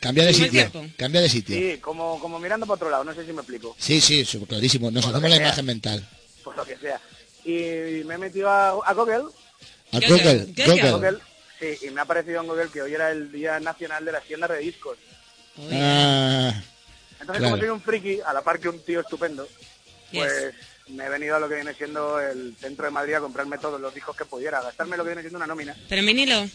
[0.00, 1.56] Cambia de ¿Cómo el sitio, cambia de sitio.
[1.56, 3.74] Sí, como, como mirando para otro lado, no sé si me explico.
[3.78, 4.90] Sí, sí, clarísimo.
[4.90, 5.36] Nos que la sea.
[5.36, 6.08] imagen mental.
[6.42, 7.00] Por lo que sea.
[7.44, 9.24] Y me he metido a, a Google.
[9.92, 10.90] A Google, Google.
[10.90, 11.18] Google,
[11.60, 14.24] Sí, y me ha parecido en Google que hoy era el Día Nacional de las
[14.24, 14.98] Tiendas de Discos.
[15.72, 16.52] Ah,
[17.20, 17.44] Entonces, Claro.
[17.44, 19.48] como soy un friki, a la par que un tío estupendo,
[20.12, 20.52] pues
[20.88, 23.80] me he venido a lo que viene siendo el centro de Madrid a comprarme todos
[23.80, 25.76] los discos que pudiera, a gastarme lo que viene siendo una nómina.
[25.88, 26.48] Pero en vinilo.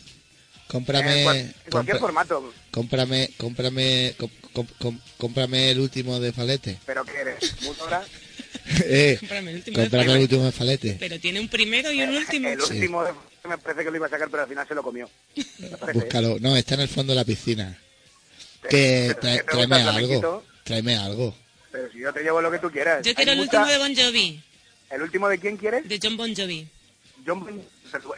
[0.67, 2.53] cómprame, cual- en cualquier compra- formato.
[2.71, 6.77] cómprame, cómprame, com- com- com- cómprame el último de Falete.
[6.85, 8.03] Pero que eres, ¿Mutora?
[8.85, 10.23] eh, Cómprame el último de cómprame el Falete.
[10.23, 10.97] último de Falete.
[10.99, 12.49] Pero tiene un primero y un último.
[12.49, 13.13] El último de-
[13.47, 15.09] me parece que lo iba a sacar, pero al final se lo comió.
[15.35, 15.43] ¿eh?
[15.93, 16.37] Búscalo.
[16.39, 17.75] No, está en el fondo de la piscina.
[18.69, 20.43] Que pero tra- que te tráeme gusta el algo.
[20.65, 21.35] Tráeme algo.
[21.71, 23.05] Pero si yo te llevo lo que tú quieras.
[23.05, 24.41] Yo quiero Hay el mucha- último de Bon Jovi.
[24.89, 25.87] ¿El último de quién quieres?
[25.87, 26.67] De John Bon Jovi.
[27.25, 27.61] John Bon-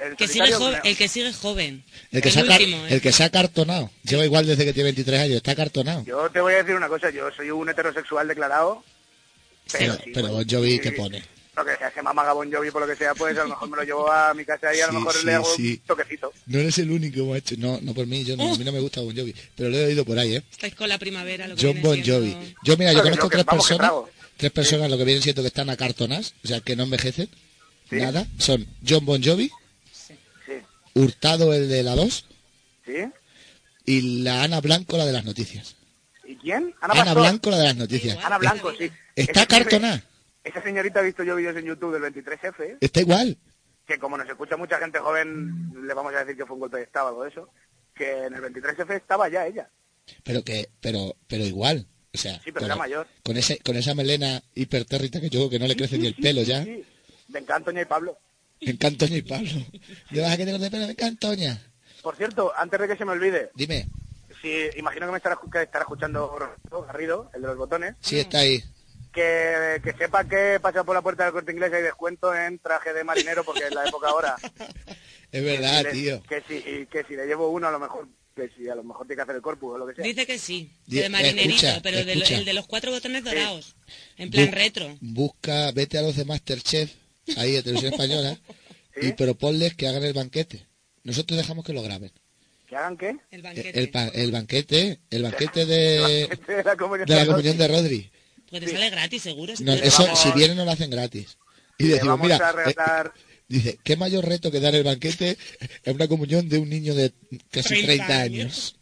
[0.04, 1.84] el Que sigue joven, el que sigue joven.
[2.12, 2.94] El que, se ha, car- último, ¿eh?
[2.94, 3.90] el que se ha cartonado.
[4.04, 5.38] Lleva igual desde que tiene 23 años.
[5.38, 6.04] Está cartonado.
[6.06, 8.84] Yo te voy a decir una cosa, yo soy un heterosexual declarado,
[9.72, 11.24] pero, Pero, sí, pero bueno, Bon Jovi, sí, ¿qué pone?
[11.56, 13.70] Lo que sea, se mama Bon Jovi por lo que sea, pues a lo mejor
[13.70, 15.72] me lo llevo a mi casa y a lo Sí, mejor sí, le hago sí.
[15.82, 16.32] un toquecito.
[16.46, 17.56] No eres el único, macho.
[17.58, 18.24] No, no por mí.
[18.24, 19.36] Yo no, a mí no me gusta Bon Jovi.
[19.56, 20.44] Pero lo he oído por ahí, ¿eh?
[20.50, 22.56] Estáis con la primavera, lo que John Bon siendo- Jovi.
[22.64, 23.92] Yo, mira, yo conozco tres vamos, personas.
[24.38, 27.30] Tres personas, lo que vienen siendo que están acartonadas, o sea, que no envejecen.
[27.92, 28.26] Nada.
[28.40, 29.52] Son John Bon Jovi,
[29.92, 30.14] Sí,
[30.94, 32.26] Hurtado, el de la 2,
[32.86, 32.94] ¿sí?
[33.86, 35.76] y la Ana Blanco, la de las noticias.
[36.26, 36.74] ¿Y quién?
[36.82, 37.14] Ana, Ana.
[37.14, 38.18] Blanco, la de las noticias.
[38.24, 38.90] Ana Blanco, sí.
[39.16, 40.04] Está Esa- cartonada.
[40.44, 43.38] Esa señorita ha visto yo vídeos en YouTube del 23F, Está igual.
[43.86, 46.78] que como nos escucha mucha gente joven, le vamos a decir que fue un golpe
[46.78, 47.50] de estado o algo de eso,
[47.94, 49.70] que en el 23F estaba ya ella.
[50.24, 51.86] Pero que, pero, pero igual.
[52.14, 53.08] O sea, Sí, pero con, era mayor.
[53.24, 56.42] con ese, con esa melena hipertérrita que yo que no le crece ni el pelo
[56.42, 56.64] ya.
[56.64, 56.84] Sí,
[57.28, 58.18] de Encantoña y Pablo.
[58.62, 59.50] Me encanta Toña y Pablo.
[60.12, 60.86] ¿Le vas a que de pelo?
[60.86, 61.62] Me encanta Toña.
[62.02, 63.88] Por cierto, antes de que se me olvide, Dime.
[64.42, 66.36] Sí, imagino que me estará, que estará escuchando
[66.88, 67.96] Garrido, el de los botones.
[68.02, 68.62] Sí, está ahí.
[69.14, 72.60] Que, que sepa que pasa por la puerta del corte inglés y hay descuento en
[72.60, 74.36] traje de marinero porque es la época ahora.
[75.34, 76.24] Es verdad, Que si le- tío.
[76.24, 78.84] Que si, y que si le llevo uno, a lo mejor, que si a lo
[78.84, 80.04] mejor tiene que hacer el corpus o lo que sea.
[80.04, 83.76] Dice que sí, de marinerito, escucha, pero de lo- el de los cuatro botones dorados,
[84.18, 84.98] en plan Bu- retro.
[85.00, 86.92] Busca, vete a los de Masterchef,
[87.38, 88.38] ahí de televisión española,
[89.02, 90.66] y proponles que hagan el banquete.
[91.04, 92.12] Nosotros dejamos que lo graben.
[92.68, 93.16] ¿Que hagan qué?
[93.32, 97.58] El El, pa- el banquete, el banquete de, de la comunión de la de comunión
[97.58, 98.12] de Rodri.
[98.52, 99.56] Porque te sale gratis, seguro.
[99.56, 101.38] si No, si vienen nos lo hacen gratis.
[101.80, 103.14] Y Le decimos, vamos mira, a eh, regalar...
[103.48, 105.38] dice, qué mayor reto que dar el banquete
[105.84, 107.12] en una comunión de un niño de
[107.50, 108.76] casi 30 30 años.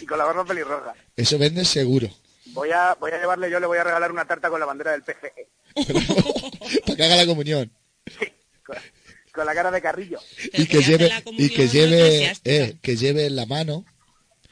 [0.00, 0.94] y con la barba pelirroja.
[1.16, 2.10] Eso vende seguro.
[2.46, 4.92] Voy a, voy a llevarle, yo le voy a regalar una tarta con la bandera
[4.92, 5.48] del PCE.
[6.86, 7.70] Para que haga la comunión.
[9.32, 10.18] Con la cara de Carrillo.
[10.54, 13.84] Y que lleve, y que lleve, eh, que lleve en la mano,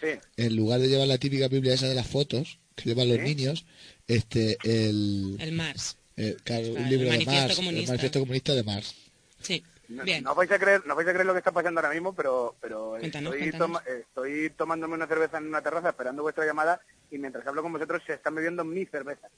[0.00, 0.08] Sí.
[0.36, 3.22] en lugar de llevar la típica Biblia esa de las fotos, que llevan los Sí.
[3.24, 3.64] niños,
[4.08, 5.96] este, el, El Mars.
[6.16, 7.90] eh, claro, un libro el de manifiesto Mars, el comunista.
[7.92, 8.94] manifiesto comunista de Mars.
[9.40, 10.24] Sí, No, bien.
[10.24, 12.56] no vais a creer, no vais a creer lo que está pasando ahora mismo, pero,
[12.60, 13.82] pero Cuéntanos, estoy, cuéntanos.
[13.84, 17.72] toma- estoy tomándome una cerveza en una terraza esperando vuestra llamada y mientras hablo con
[17.72, 19.28] vosotros se están bebiendo mi cerveza.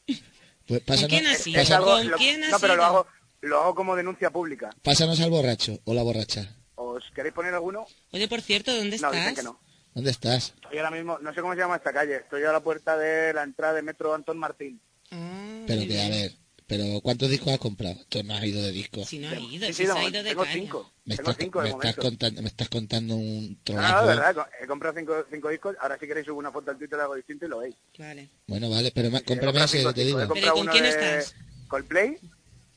[0.67, 1.61] Pues pásanos, quién has sido?
[1.61, 3.07] Es algo- ¿Con lo- quién no, pero lo hago,
[3.43, 4.71] lo hago como denuncia pública.
[4.83, 6.55] pásanos al borracho o la borracha.
[6.77, 7.87] ¿Os queréis poner alguno?
[8.13, 9.13] Oye, por cierto, ¿dónde No, estás?
[9.15, 9.61] dicen que no.
[9.95, 10.55] ¿Dónde estás?
[10.63, 13.33] Estoy ahora mismo, no sé cómo se llama esta calle, estoy a la puerta de
[13.33, 14.81] la entrada de Metro Antón Martín.
[15.11, 16.33] Ah, Pero que, a ver,
[16.67, 17.99] pero ¿cuántos discos has comprado?
[18.09, 19.09] Tú no has ido de discos.
[19.09, 20.55] Si no ha ido, Sí, sí, no, ha ido de tengo caña.
[20.55, 20.93] cinco.
[21.07, 22.03] Me Tengo estás, cinco de me, estás momento.
[22.03, 24.01] contando, me estás contando un No, no, tronazo.
[24.03, 26.97] de verdad, he comprado cinco, cinco discos, ahora si queréis subo una foto al Twitter
[26.99, 27.75] de algo distinto y lo veis.
[27.99, 28.29] Vale.
[28.47, 30.19] Bueno, vale, pero ma- He cómprame ese, te digo.
[30.53, 31.35] Con quién estás?
[31.69, 32.19] Coldplay,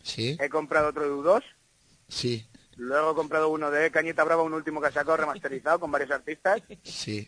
[0.03, 1.43] Sí, he comprado otro de U2,
[2.07, 2.43] sí,
[2.77, 6.11] luego he comprado uno de Cañita Brava, un último que ha sacado remasterizado con varios
[6.11, 7.27] artistas, sí.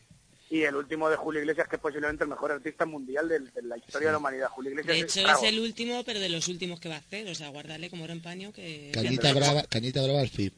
[0.49, 3.77] y el último de Julio Iglesias, que es posiblemente el mejor artista mundial de, la
[3.77, 4.49] historia de la humanidad.
[4.49, 6.99] Julio Iglesias De es hecho, es el último, pero de los últimos que va a
[6.99, 7.27] hacer.
[7.29, 8.91] O sea, guardarle como oro en paño que...
[8.93, 10.53] Cañita brava, cañita brava al fin.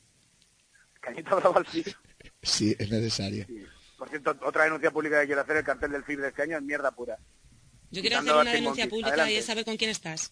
[1.06, 1.84] Cañita Brava al fin.
[2.42, 3.46] Sí, es necesario.
[3.98, 6.58] Por cierto, otra denuncia pública que quiero hacer, el cartel del FIB de este año
[6.58, 7.18] es mierda pura.
[7.90, 9.34] Yo quiero Quitando hacer a una denuncia pública Adelante.
[9.34, 10.32] y es saber con quién estás.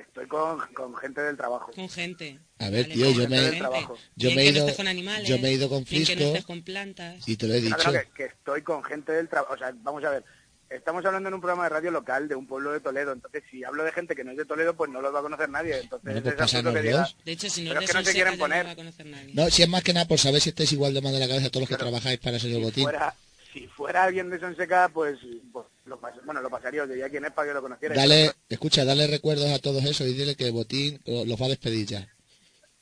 [0.00, 1.70] Estoy con, con gente del trabajo.
[1.72, 2.38] Con gente.
[2.58, 3.96] A ver, Vale, tío, yo me, del trabajo.
[4.16, 6.16] yo me he no ido, estés con animales, yo me he ido con bien que
[6.16, 7.28] no Frisco con plantas.
[7.28, 7.92] y te lo he No, dicho.
[7.92, 9.54] no, que, que estoy con gente del trabajo.
[9.54, 10.24] O sea, vamos a ver.
[10.70, 13.12] Estamos hablando en un programa de radio local de un pueblo de Toledo.
[13.12, 15.22] Entonces, si hablo de gente que no es de Toledo, pues no los va a
[15.22, 15.74] conocer nadie.
[15.78, 18.12] Entonces, Bueno, pues es que diga- De hecho, si no Pero es que no se
[18.12, 18.58] quieren no poner.
[18.64, 19.34] lo va a conocer nadie.
[19.34, 21.28] No, si es más que nada por saber si estáis igual de mal de la
[21.28, 22.84] cabeza todos los que trabajáis para el señor si Botín.
[22.84, 23.14] fuera,
[23.54, 25.18] si fuera alguien de Sonseca, pues,
[25.52, 26.84] pues lo, pas- bueno, lo pasaría.
[26.86, 27.94] Diría quién es para que lo conociera.
[27.94, 31.50] Dale, escucha, dale recuerdos a todos esos y dile que Botín lo- los va a
[31.50, 32.08] despedir ya.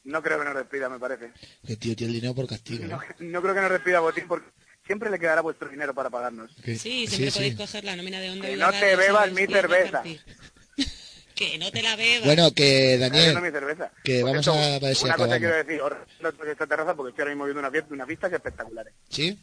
[0.05, 1.31] No creo que nos despida, me parece.
[1.64, 2.85] Que tío tiene el dinero por castigo.
[2.87, 3.07] No, ¿eh?
[3.20, 4.49] no creo que nos despida Botín porque
[4.87, 6.51] siempre le quedará vuestro dinero para pagarnos.
[6.64, 7.59] Que- Sí, siempre sí, podéis sí.
[7.59, 10.03] coger la nómina de onda Que no te bebas mi cerveza.
[11.35, 12.25] que no te la bebas.
[12.27, 13.93] Bueno, que Daniel, mi cerveza.
[14.05, 15.39] que Por vamos cierto, a ver si Una cosa acabamos.
[15.39, 18.93] quiero decir, os esta terraza porque estoy ahora mismo viendo una unas vistas espectaculares.
[19.09, 19.39] ¿Sí?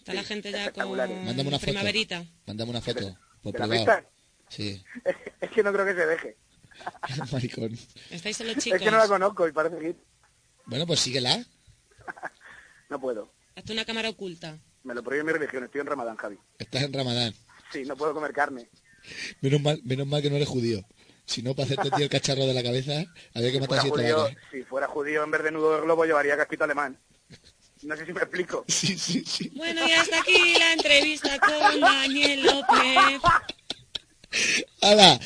[0.00, 0.96] Está la gente ya con.
[0.96, 1.66] Mándame una foto.
[1.72, 2.24] primaverita.
[2.46, 3.16] Mándame una foto.
[3.42, 3.54] Por.
[4.48, 4.82] Sí.
[5.40, 6.36] Es que no creo que se deje.
[7.32, 7.78] Maricón.
[8.10, 8.78] Estáis solo chicos.
[8.78, 9.96] Es que no la conozco y parece que
[10.66, 11.42] Bueno, pues síguela.
[12.88, 13.32] no puedo.
[13.56, 14.58] Hazte una cámara oculta.
[14.82, 16.38] Me lo prohíbe mi religión, estoy en Ramadán, Javi.
[16.58, 17.34] Estás en Ramadán.
[17.72, 18.68] Sí, no puedo comer carne.
[19.40, 20.82] Menos mal, menos mal que no eres judío.
[21.26, 23.96] Si no, para hacerte ti el cacharro de la cabeza, había que Si matar siete
[23.96, 26.98] judío, si fuera judío en vez de nudo de globo llevaría casquito alemán.
[27.82, 28.64] No sé si me explico.
[28.68, 29.50] Sí, sí, sí.
[29.54, 33.20] Bueno, y hasta aquí la entrevista con Daniel López.
[34.82, 35.20] ¡Hala!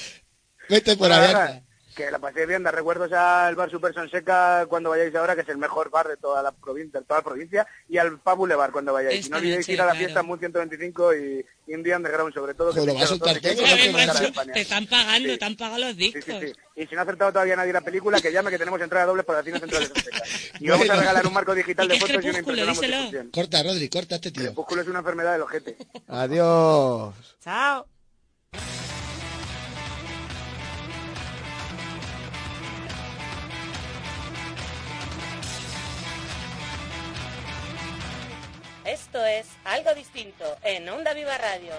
[0.68, 1.62] Vete por nada,
[1.94, 5.48] que la paséis bien, da recuerdos al bar Super Sonseca cuando vayáis ahora, que es
[5.48, 8.72] el mejor bar de toda la provincia, de toda la provincia, y al Pub Boulevard
[8.72, 9.20] cuando vayáis.
[9.20, 10.04] Esta no olvidéis noche, ir a la claro.
[10.04, 12.72] fiesta Moon 125 y Indian Underground, sobre todo.
[12.84, 13.40] lo vas a de
[14.52, 15.38] Te están pagando, Sí.
[15.38, 16.24] te han pagado los Sí, discos.
[16.24, 16.52] sí, sí.
[16.76, 19.22] Y si no ha acertado todavía nadie la película, que llame que tenemos entrada doble
[19.22, 20.22] para la cine central de Sonseca.
[20.60, 23.30] Y vamos a regalar un marco digital ¿Y de fotos y una.
[23.32, 24.42] Corta, Rodri, corta este tío.
[24.44, 25.76] Crepúsculo es una enfermedad del ojete.
[26.08, 27.14] Adiós.
[27.40, 27.86] Chao.
[38.94, 41.72] Esto es Algo Distinto en Onda Viva Radio.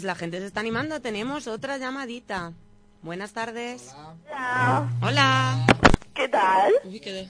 [0.00, 0.98] Pues la gente se está animando.
[1.02, 2.54] Tenemos otra llamadita.
[3.02, 3.88] Buenas tardes.
[3.94, 4.88] Hola.
[5.02, 5.66] Hola.
[6.14, 6.72] ¿Qué tal?
[6.84, 7.28] Uy, qué de-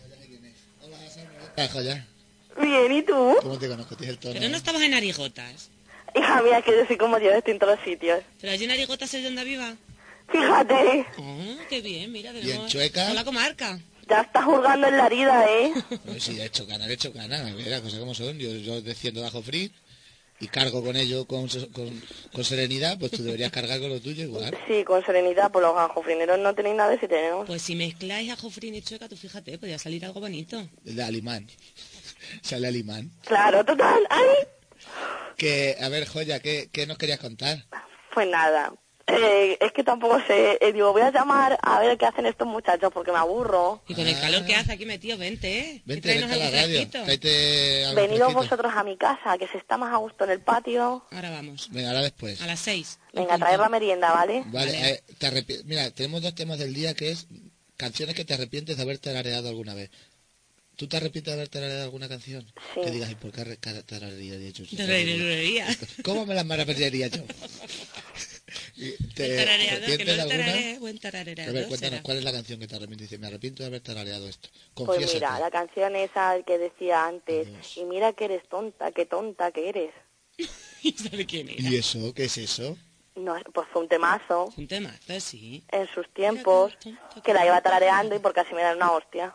[1.72, 2.06] joya.
[2.60, 3.34] Bien, ¿y tú?
[3.42, 3.96] ¿Cómo te conozco?
[3.96, 4.34] Tienes el tono.
[4.34, 5.70] Pero no estabas en Arigotas.
[6.14, 8.22] Hija mía, que yo soy como yo, estoy en todos los sitios.
[8.40, 9.74] Pero allí en Arigotas es donde viva.
[10.30, 12.66] Fíjate, Oh, qué bien, mira, ¿Y en.
[12.68, 13.06] Chueca?
[13.06, 13.80] Con la comarca.
[14.08, 15.72] ya estás juzgando en la herida, ¿eh?
[16.06, 17.52] Pues sí, he hecho ganas, he hecho ganas.
[17.52, 18.38] Mira, cosas como son.
[18.38, 19.72] Yo, yo desciendo bajo free
[20.40, 24.24] y cargo con ello con, con, con serenidad, pues tú deberías cargar con lo tuyo
[24.24, 24.56] igual.
[24.66, 27.46] Sí, con serenidad, por los ganjofrineros no tenéis nada si tenemos.
[27.46, 30.66] Pues si mezcláis a Jofrín y Chueca, tú fíjate, podría salir algo bonito.
[30.84, 31.46] El de Alimán.
[32.42, 33.10] Sale Alimán.
[33.26, 34.06] Claro, total.
[34.08, 34.36] ¡Ay!
[35.36, 37.66] Que, a ver, joya, ¿qué, qué nos querías contar?
[38.14, 38.72] Pues nada.
[39.06, 40.58] Eh, es que tampoco sé.
[40.60, 43.82] Eh, digo, voy a llamar a ver qué hacen estos muchachos porque me aburro.
[43.88, 45.82] Y con el calor que hace aquí metido, vente, ¿eh?
[45.84, 46.88] Vente, vente a la radio.
[47.94, 51.04] Venidos vosotros a mi casa, que se está más a gusto en el patio.
[51.10, 51.68] Ahora vamos.
[51.72, 52.40] Venga, ahora después.
[52.40, 52.98] A las seis.
[53.12, 54.44] Venga, traer la merienda, ¿vale?
[54.46, 57.26] Vale, eh, te arrepi- mira, tenemos dos temas del día que es
[57.76, 59.90] canciones que te arrepientes de haber tarareado alguna vez.
[60.76, 62.46] ¿Tú te arrepientes de haber tarareado alguna canción?
[62.74, 62.80] Sí.
[62.82, 64.76] Que digas, ¿y por qué yo?
[64.76, 65.66] Tararearía.
[66.04, 67.22] ¿Cómo me las maravillaría yo?
[68.76, 72.02] Y ¿Te El tarareador, que no el buen A tarareador ver, cuéntanos, será.
[72.02, 73.08] ¿cuál es la canción que te arrepientes?
[73.10, 74.48] Dice, me arrepiento de haber tarareado esto.
[74.74, 75.14] Pues Confiésate.
[75.16, 79.68] mira, la canción esa que decía antes, y mira que eres tonta, qué tonta que
[79.68, 79.92] eres.
[81.10, 81.60] ¿Sabe quién era?
[81.60, 82.12] ¿Y eso?
[82.14, 82.76] ¿Qué es eso?
[83.16, 85.62] No, pues fue un temazo Un temazo, sí.
[85.72, 86.72] en sus tiempos,
[87.22, 89.34] que la iba tarareando y por casi me dan una hostia.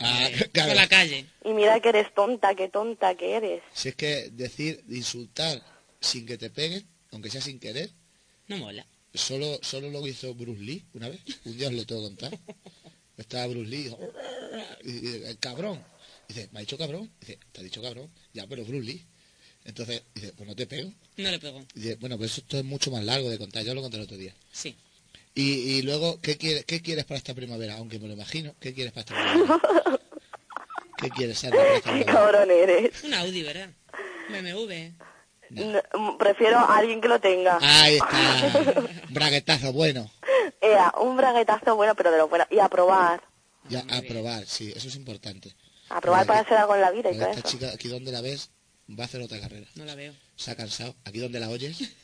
[0.00, 0.74] Ah, claro.
[0.74, 1.26] la calle.
[1.44, 3.62] Y mira que eres tonta, qué tonta que eres.
[3.72, 5.62] Si es que decir, insultar
[6.00, 7.90] sin que te peguen, aunque sea sin querer,
[8.48, 8.86] No mola.
[9.14, 11.20] solo, solo lo hizo Bruce Lee una vez.
[11.44, 12.38] Un día os lo tengo que contar.
[13.16, 13.98] Estaba Bruce Lee y dijo,
[14.84, 15.82] y, y, el cabrón.
[16.28, 17.10] Dice, ¿me ha dicho cabrón?
[17.20, 18.10] Dice, ¿te ha dicho cabrón?
[18.32, 19.06] Ya, pero Bruce Lee.
[19.64, 20.92] Entonces, dice, pues no te pego.
[21.18, 21.64] No le pegó.
[21.74, 24.16] Dice, bueno, pues esto es mucho más largo de contar, yo lo conté el otro
[24.16, 24.34] día.
[24.50, 24.74] Sí.
[25.34, 27.76] Y, y luego, ¿qué quieres, ¿qué quieres para esta primavera?
[27.76, 29.60] Aunque me lo imagino, ¿qué quieres para esta primavera?
[30.98, 33.02] ¿Qué quieres, Sandra, para esta Qué cabrón eres.
[33.04, 33.70] Un Audi, ¿verdad?
[34.28, 34.92] BMW.
[35.54, 37.58] No, prefiero a alguien que lo tenga.
[37.60, 38.82] Ahí está.
[39.10, 40.10] Braguetazo, bueno.
[40.60, 42.44] Era un braguetazo bueno, pero de lo bueno.
[42.50, 43.22] Y a probar.
[43.68, 45.54] Ya, a probar, sí, eso es importante.
[45.88, 47.48] A probar para hacer algo en la vida y Porque todo esta eso.
[47.58, 48.50] chica, aquí donde la ves,
[48.88, 49.66] va a hacer otra carrera.
[49.74, 50.14] No la veo.
[50.36, 50.94] Se ha cansado.
[51.04, 51.94] Aquí donde la oyes,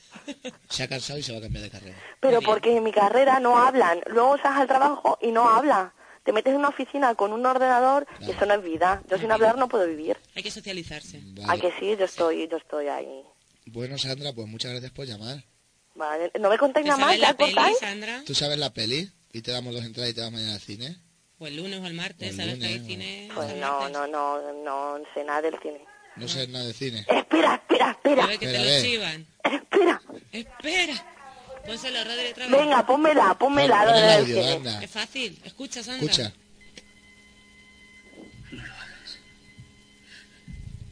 [0.69, 1.97] se ha cansado y se va a cambiar de carrera.
[2.21, 4.01] Pero porque en mi carrera no hablan.
[4.07, 5.95] Luego sales al trabajo y no habla.
[6.25, 9.03] Te metes en una oficina con un ordenador y eso no es vida.
[9.09, 10.17] Yo sin hablar no puedo vivir.
[10.37, 11.23] Hay que socializarse.
[11.49, 11.97] ¿A que sí?
[11.99, 13.23] Yo estoy, yo estoy ahí.
[13.73, 15.45] Bueno, Sandra, pues muchas gracias por llamar.
[15.95, 16.31] Vale.
[16.41, 17.09] ¿No me contáis ¿Te nada más?
[17.09, 17.75] sabes ¿Ya la peli?
[17.81, 18.23] Sandra?
[18.27, 19.11] ¿Tú sabes la peli?
[19.33, 20.97] Y te damos dos entradas y te vas mañana al cine.
[21.39, 23.29] O el lunes o el martes, O el ¿sabes lunes, o- cine?
[23.35, 25.85] Pues no, no, no, no sé nada del cine.
[26.16, 27.05] No sé nada de cine.
[27.09, 28.25] Espera, espera, espera.
[28.25, 29.27] A ver que te Espera, a lo chivan.
[29.45, 30.03] Espera.
[30.33, 31.14] Espera.
[31.66, 32.59] Pónselo, Rodri, otra vez.
[32.59, 34.16] Venga, pónmela, pónmela.
[34.19, 34.81] El del audio.
[34.81, 35.41] Es fácil.
[35.45, 36.07] Escucha, Sandra.
[36.11, 36.33] Escucha.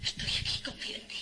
[0.05, 1.16] Estoy aquí, confío en ti.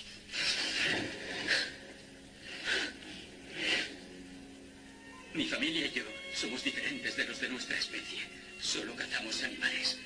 [5.34, 6.02] Mi familia y yo
[6.34, 8.18] somos diferentes de los de nuestra especie.
[8.60, 9.98] Solo cazamos animales.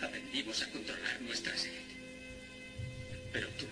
[0.00, 1.70] Aprendimos a controlar nuestra sed.
[3.32, 3.66] Pero tú,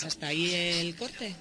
[0.00, 1.34] Pues hasta ahí el corte.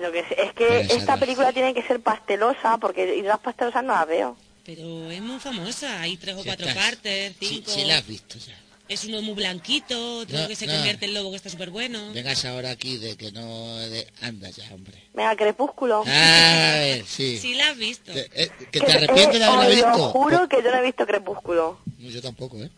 [0.00, 3.38] Lo que sé es que Pero, esta película tiene que ser pastelosa porque y las
[3.40, 4.36] pastelosas no las veo.
[4.64, 6.00] Pero es muy famosa.
[6.00, 7.70] Hay tres o Sí, cuatro estás- partes, Sí, cinco.
[7.70, 8.58] sí la has visto ya.
[8.88, 10.72] Es uno muy blanquito, otro No, que se no.
[10.74, 12.12] convierte en lobo que está súper bueno.
[12.12, 13.76] Vengas ahora aquí de que no...
[13.78, 14.06] De...
[14.22, 15.02] Anda ya, hombre.
[15.14, 16.02] Venga, Crepúsculo.
[16.06, 17.38] A ver, sí.
[17.38, 18.12] Sí la has visto.
[18.12, 20.08] Te- eh, que te arrepientes de eh, haberla os lo visto.
[20.10, 21.78] juro que yo no he visto Crepúsculo.
[21.98, 22.70] No, yo tampoco, ¿eh?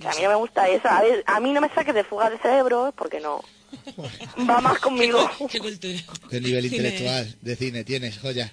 [0.00, 0.88] Que a mí no me gusta eso.
[0.88, 3.42] A, ver, a mí no me saques de fuga de cerebro porque no.
[4.48, 5.18] Va más conmigo.
[5.50, 5.98] Qué cultura.
[6.30, 6.76] ¿Qué nivel Cine.
[6.76, 8.52] intelectual de cine tienes, joya?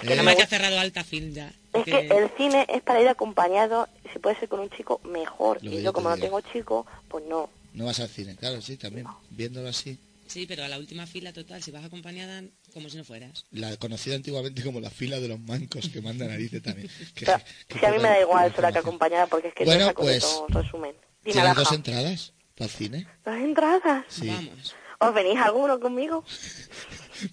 [0.00, 0.16] que ¿Eh?
[0.16, 1.52] no más que ha cerrado alta film ya.
[1.74, 5.58] Es que el cine es para ir acompañado, si puede ser con un chico, mejor.
[5.62, 7.48] Lo y que yo yo como no tengo chico, pues no.
[7.74, 9.06] No vas al cine, claro, sí, también.
[9.30, 9.98] Viéndolo así.
[10.32, 13.44] Sí, pero a la última fila total, si vas acompañada, como si no fueras.
[13.50, 16.88] La conocida antiguamente como la fila de los mancos que manda narices también.
[17.14, 19.66] Que- Pero, que si a mí me da igual sola que acompañada porque es que
[19.66, 20.96] Bueno, yo pues, todo resumen.
[21.22, 23.06] Dime, ¿Tienes dos entradas para el cine?
[23.26, 24.06] ¿Dos entradas?
[24.08, 24.28] Sí.
[24.28, 24.74] Vamos.
[25.00, 26.24] ¿Os venís alguno conmigo?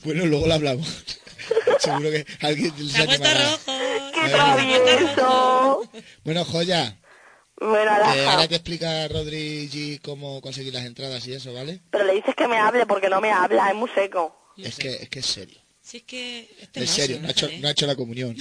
[0.03, 0.87] Bueno, luego lo hablamos.
[1.79, 3.79] Seguro que alguien se, ha puesto rojo.
[4.13, 5.91] ¡Qué travieso!
[6.23, 6.98] Bueno, joya.
[7.59, 11.81] Bueno, eh, ahora te explica Rodri G cómo conseguir las entradas y eso, ¿vale?
[11.91, 14.35] Pero le dices que me hable porque no me habla, es muy seco.
[14.57, 15.59] Es que, es que es serio.
[15.81, 17.59] Si es que es En temoso, serio, no ha, hecho, sé.
[17.59, 18.35] no ha hecho la comunión.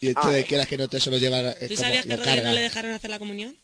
[0.00, 2.04] Y esto de que las que no te se lo lleva es ¿Tú como sabías
[2.06, 3.56] que Rodri carga no le dejaron hacer la comunión?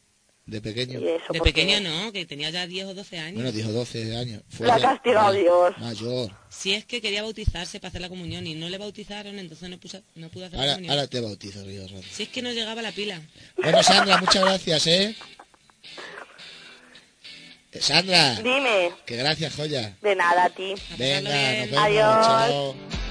[0.51, 1.01] De pequeño.
[1.01, 3.35] De pequeño no, que tenía ya 10 o 12 años.
[3.37, 4.43] Bueno, dijo 12 años.
[4.49, 5.01] Fue La ma-
[5.33, 5.79] Dios.
[5.79, 6.31] Mayor.
[6.49, 9.79] Si es que quería bautizarse para hacer la comunión y no le bautizaron, entonces no,
[9.79, 10.91] puso, no pudo hacer la Ahora, comunión.
[10.93, 12.07] ahora te bautizo, Río Rodri.
[12.11, 13.21] Si es que no llegaba la pila.
[13.57, 15.15] Bueno, Sandra, muchas gracias, ¿eh?
[17.73, 19.97] Eh, Sandra, Dime, que gracias, joya.
[20.03, 20.75] de nada a ti.
[20.99, 21.79] Venga, nos vemos.
[21.79, 22.27] Adiós.
[22.27, 23.10] Chao.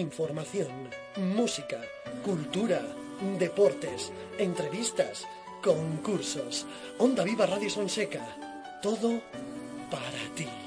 [0.00, 0.88] Información,
[1.18, 1.78] música,
[2.24, 2.80] cultura,
[3.38, 5.26] deportes, entrevistas,
[5.62, 6.66] concursos.
[6.96, 8.24] Onda Viva Radio Sonseca.
[8.82, 9.20] Todo
[9.90, 10.59] para ti.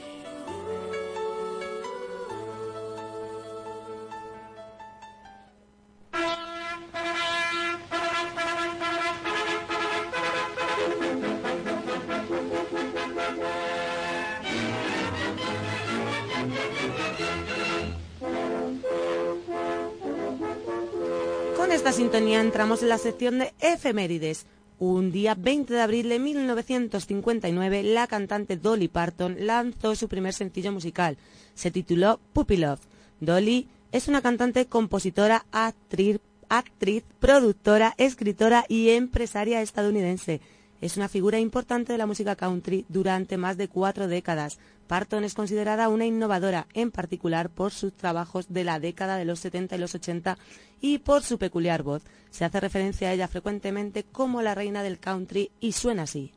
[22.15, 24.45] Entramos en la sección de efemérides.
[24.77, 30.71] Un día 20 de abril de 1959, la cantante Dolly Parton lanzó su primer sencillo
[30.71, 31.17] musical.
[31.55, 32.81] Se tituló Puppy Love.
[33.19, 40.39] Dolly es una cantante, compositora, actriz, actriz, productora, escritora y empresaria estadounidense.
[40.83, 44.59] Es una figura importante de la música country durante más de cuatro décadas.
[44.87, 49.39] Parton es considerada una innovadora, en particular por sus trabajos de la década de los
[49.39, 50.37] 70 y los 80
[50.81, 52.03] y por su peculiar voz.
[52.31, 56.33] Se hace referencia a ella frecuentemente como la reina del country y suena así.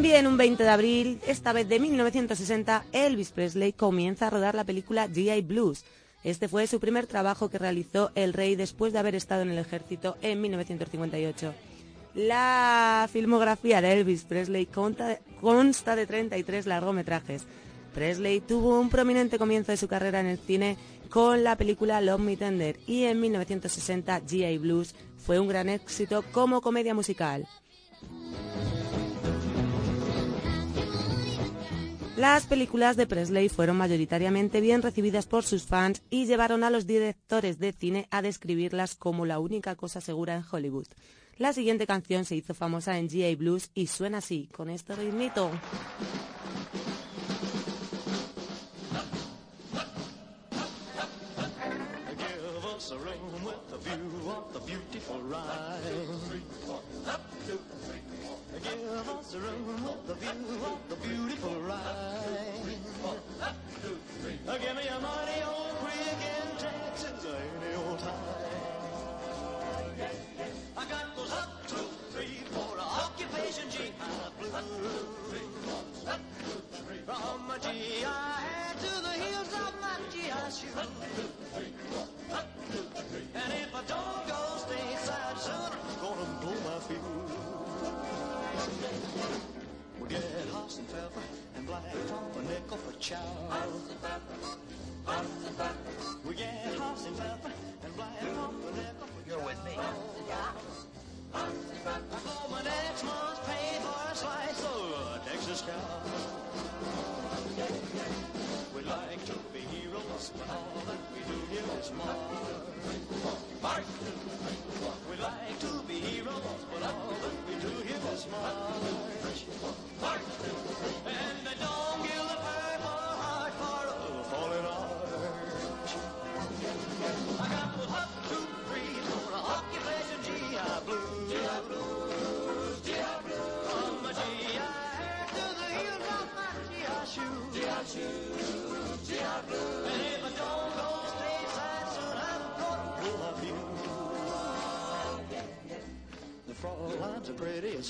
[0.00, 4.64] También un 20 de abril, esta vez de 1960, Elvis Presley comienza a rodar la
[4.64, 5.42] película G.I.
[5.42, 5.84] Blues.
[6.24, 9.58] Este fue su primer trabajo que realizó el rey después de haber estado en el
[9.58, 11.52] ejército en 1958.
[12.14, 17.42] La filmografía de Elvis Presley consta de 33 largometrajes.
[17.92, 20.78] Presley tuvo un prominente comienzo de su carrera en el cine
[21.10, 24.56] con la película Love Me Tender y en 1960 G.I.
[24.56, 27.46] Blues fue un gran éxito como comedia musical.
[32.16, 36.86] Las películas de Presley fueron mayoritariamente bien recibidas por sus fans y llevaron a los
[36.86, 40.88] directores de cine a describirlas como la única cosa segura en Hollywood.
[41.38, 45.50] La siguiente canción se hizo famosa en GA Blues y suena así, con este ritmito.
[52.92, 55.80] A room with a view of the beautiful Rhine.
[58.62, 62.80] Give us a room with a view of the beautiful Rhine.
[64.46, 68.14] Give me a mighty old creek in Texas any old time.
[70.76, 72.78] I got three, four.
[72.78, 74.50] Occupation G, I flew.
[76.08, 76.20] Up
[77.06, 80.78] from my GI head to the heels of my GI shoe.
[82.32, 82.46] Up.
[83.34, 87.00] And if I don't go stateside soon, I'm gonna blow my fuse.
[90.00, 91.22] We get hoss and pepper
[91.56, 93.16] and black pump a nickel for chow.
[93.50, 94.36] Hoss and pepper,
[95.04, 96.28] hoss and pepper.
[96.28, 97.52] We get hoss and pepper
[97.84, 99.36] and black pump a nickel for chow.
[99.36, 99.72] You're with me.
[100.28, 100.79] Yeah.
[101.32, 106.00] For my next month's pay for a slice of Texas cow.
[108.74, 113.19] We like to be heroes, but all that we do here is march.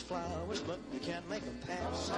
[0.01, 2.11] Flowers, but you can't make them pass.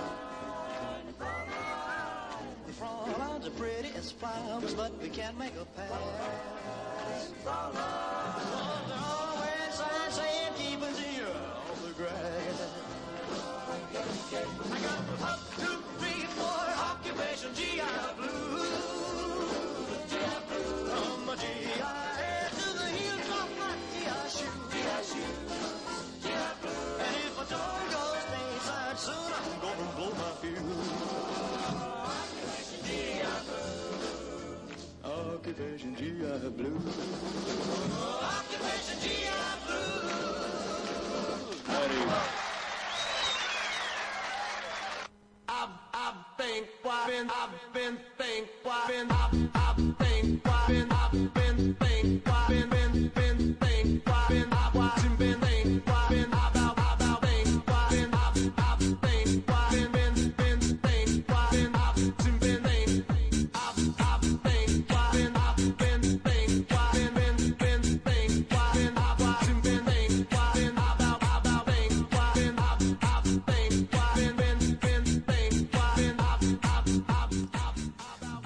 [2.67, 5.89] The Frauleins are pretty as flowers, but we can't make a pass.
[7.45, 7.53] They're
[9.05, 11.31] always signs saying keep a zero
[11.71, 12.71] off the grass.
[13.95, 15.62] I got the
[35.73, 36.12] vision.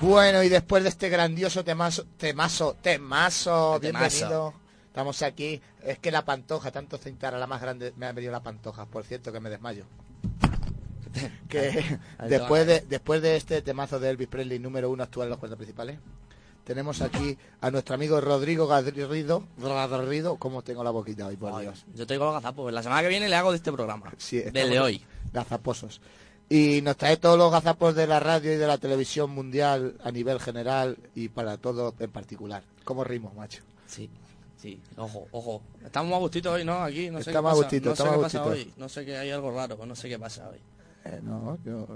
[0.07, 4.55] Bueno, y después de este grandioso temazo, temazo, temazo, bienvenido.
[4.87, 5.61] Estamos aquí.
[5.83, 8.87] Es que la pantoja, tanto cintar la más grande, me ha venido la pantoja.
[8.87, 9.85] Por cierto, que me desmayo.
[11.49, 11.99] que
[12.29, 15.57] después de, después de este temazo de Elvis Presley número uno actual en los cuentos
[15.57, 15.99] principales,
[16.63, 19.45] tenemos aquí a nuestro amigo Rodrigo Garrido.
[19.59, 21.85] Garrido, ¿cómo tengo la boquita hoy, por Dios?
[21.97, 22.73] Yo tengo los gazapos.
[22.73, 24.13] La semana que viene le hago de este programa.
[24.19, 25.03] Sí, Del estamos de hoy.
[25.33, 26.01] Gazaposos.
[26.49, 30.13] Y nos trae todos los gazapos de la radio y de la televisión mundial a
[30.13, 32.63] nivel general y para todo en particular.
[32.85, 33.63] ¿Cómo rimos, macho?
[33.87, 34.09] Sí,
[34.57, 34.81] sí.
[34.97, 35.63] Ojo, ojo.
[35.85, 36.75] Estamos a gustito hoy, ¿no?
[36.85, 37.63] Aquí no sé Estamos qué pasa.
[37.63, 38.73] gustito, no sé qué pasa hoy.
[38.77, 40.59] No sé que hay algo raro, no sé qué pasa hoy.
[41.05, 41.87] Eh, no, yo,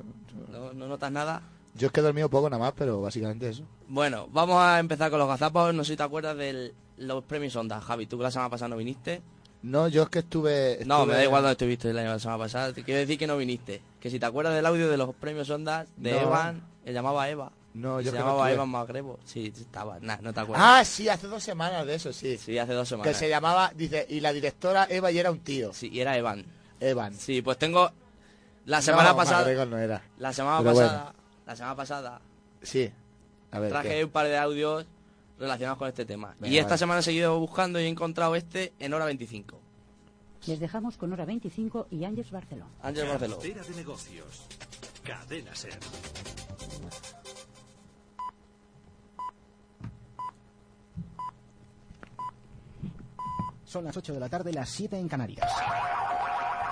[0.51, 1.43] ¿No, no notas nada?
[1.75, 3.63] yo es que he dormido poco nada más, pero básicamente eso.
[3.89, 5.73] Bueno, vamos a empezar con los gazapos.
[5.75, 8.07] No sé si te acuerdas de los premios Onda, Javi.
[8.07, 9.23] Tú que la semana pasada no viniste.
[9.63, 10.81] No, yo es que estuve...
[10.87, 12.73] No, me da igual dónde estuviste la semana pasada.
[12.73, 13.83] Te quiero decir que no viniste.
[14.01, 16.19] Que si te acuerdas del audio de los premios Ondas de No.
[16.21, 17.53] Evan, él llamaba Eva.
[17.75, 18.51] No, yo se que no llamaba.
[18.51, 19.19] Evan Magrebo.
[19.25, 19.99] Sí, estaba.
[20.01, 20.67] Nah, no te acuerdas.
[20.67, 22.37] Ah, sí, hace dos semanas de eso, sí.
[22.39, 23.17] Sí, hace dos Que semanas.
[23.17, 25.73] se llamaba, dice, y la directora Eva y era un tío.
[25.73, 26.45] Sí, y era Evan.
[26.81, 27.15] Evan.
[27.15, 27.93] Sí, pues tengo
[28.65, 29.67] la semana No, pasada.
[29.67, 30.03] No era.
[30.19, 31.15] La semana Pero pasada.
[31.47, 32.21] La semana pasada
[32.63, 32.91] Sí.
[33.53, 34.05] A ver, traje ¿qué?
[34.05, 34.87] un par de audios
[35.41, 36.37] relacionados con este tema.
[36.39, 36.79] Venga, y esta vale.
[36.79, 39.59] semana he seguido buscando y he encontrado este en hora 25.
[40.47, 42.67] Les dejamos con hora 25 y Ángeles Barceló.
[42.83, 43.37] Ángel Barceló.
[43.37, 44.47] Cartera de negocios.
[45.03, 45.79] Cadena Ser.
[53.65, 55.49] Son las 8 de la tarde, las 7 en Canarias.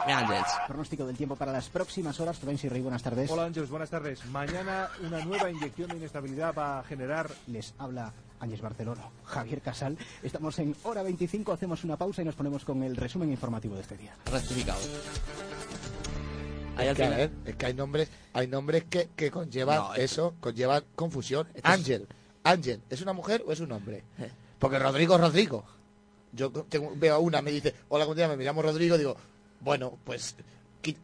[0.06, 0.46] Ángels.
[0.66, 2.38] Pronóstico del tiempo para las próximas horas.
[2.38, 3.30] Florencio Rey, buenas tardes.
[3.30, 4.24] Hola Ángeles, buenas tardes.
[4.26, 7.30] Mañana una nueva inyección de inestabilidad va a generar...
[7.46, 9.96] Les habla Ángeles Barcelona, Javier Casal.
[10.22, 13.82] Estamos en hora 25, hacemos una pausa y nos ponemos con el resumen informativo de
[13.82, 14.14] este día.
[14.30, 14.78] Rectificado.
[16.78, 20.34] Es que, a ver, es que hay nombres, hay nombres que, que conllevan No, eso,
[20.40, 21.48] conllevan confusión.
[21.54, 22.06] Es- Ángel,
[22.44, 24.04] Ángel, ¿es una mujer o es un hombre?
[24.20, 24.30] Eh.
[24.60, 25.64] Porque Rodrigo es Rodrigo.
[26.32, 28.36] Yo tengo- veo a una, me dice, hola, ¿cómo te llamas?
[28.38, 29.16] Me llamo Rodrigo, digo,
[29.60, 30.36] bueno, pues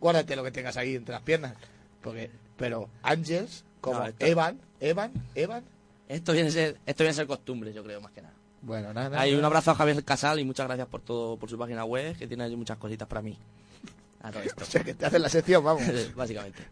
[0.01, 1.55] guárdate lo que tengas ahí entre las piernas.
[2.03, 5.65] Porque, pero Ángels, como No, esto- Evan, Evan, Evan,
[6.09, 8.35] Esto viene a ser, esto viene a ser costumbre, yo creo, más que nada.
[8.63, 9.21] bueno, nada.
[9.21, 9.41] Hay nada.
[9.41, 12.27] un abrazo a Javier Casal y muchas gracias por todo, por su página web, que
[12.27, 13.39] tiene ahí muchas cositas para mí.
[14.23, 14.63] A todo esto.
[14.65, 15.83] O sea, que te hacen la sección, vamos.
[16.15, 16.63] Básicamente.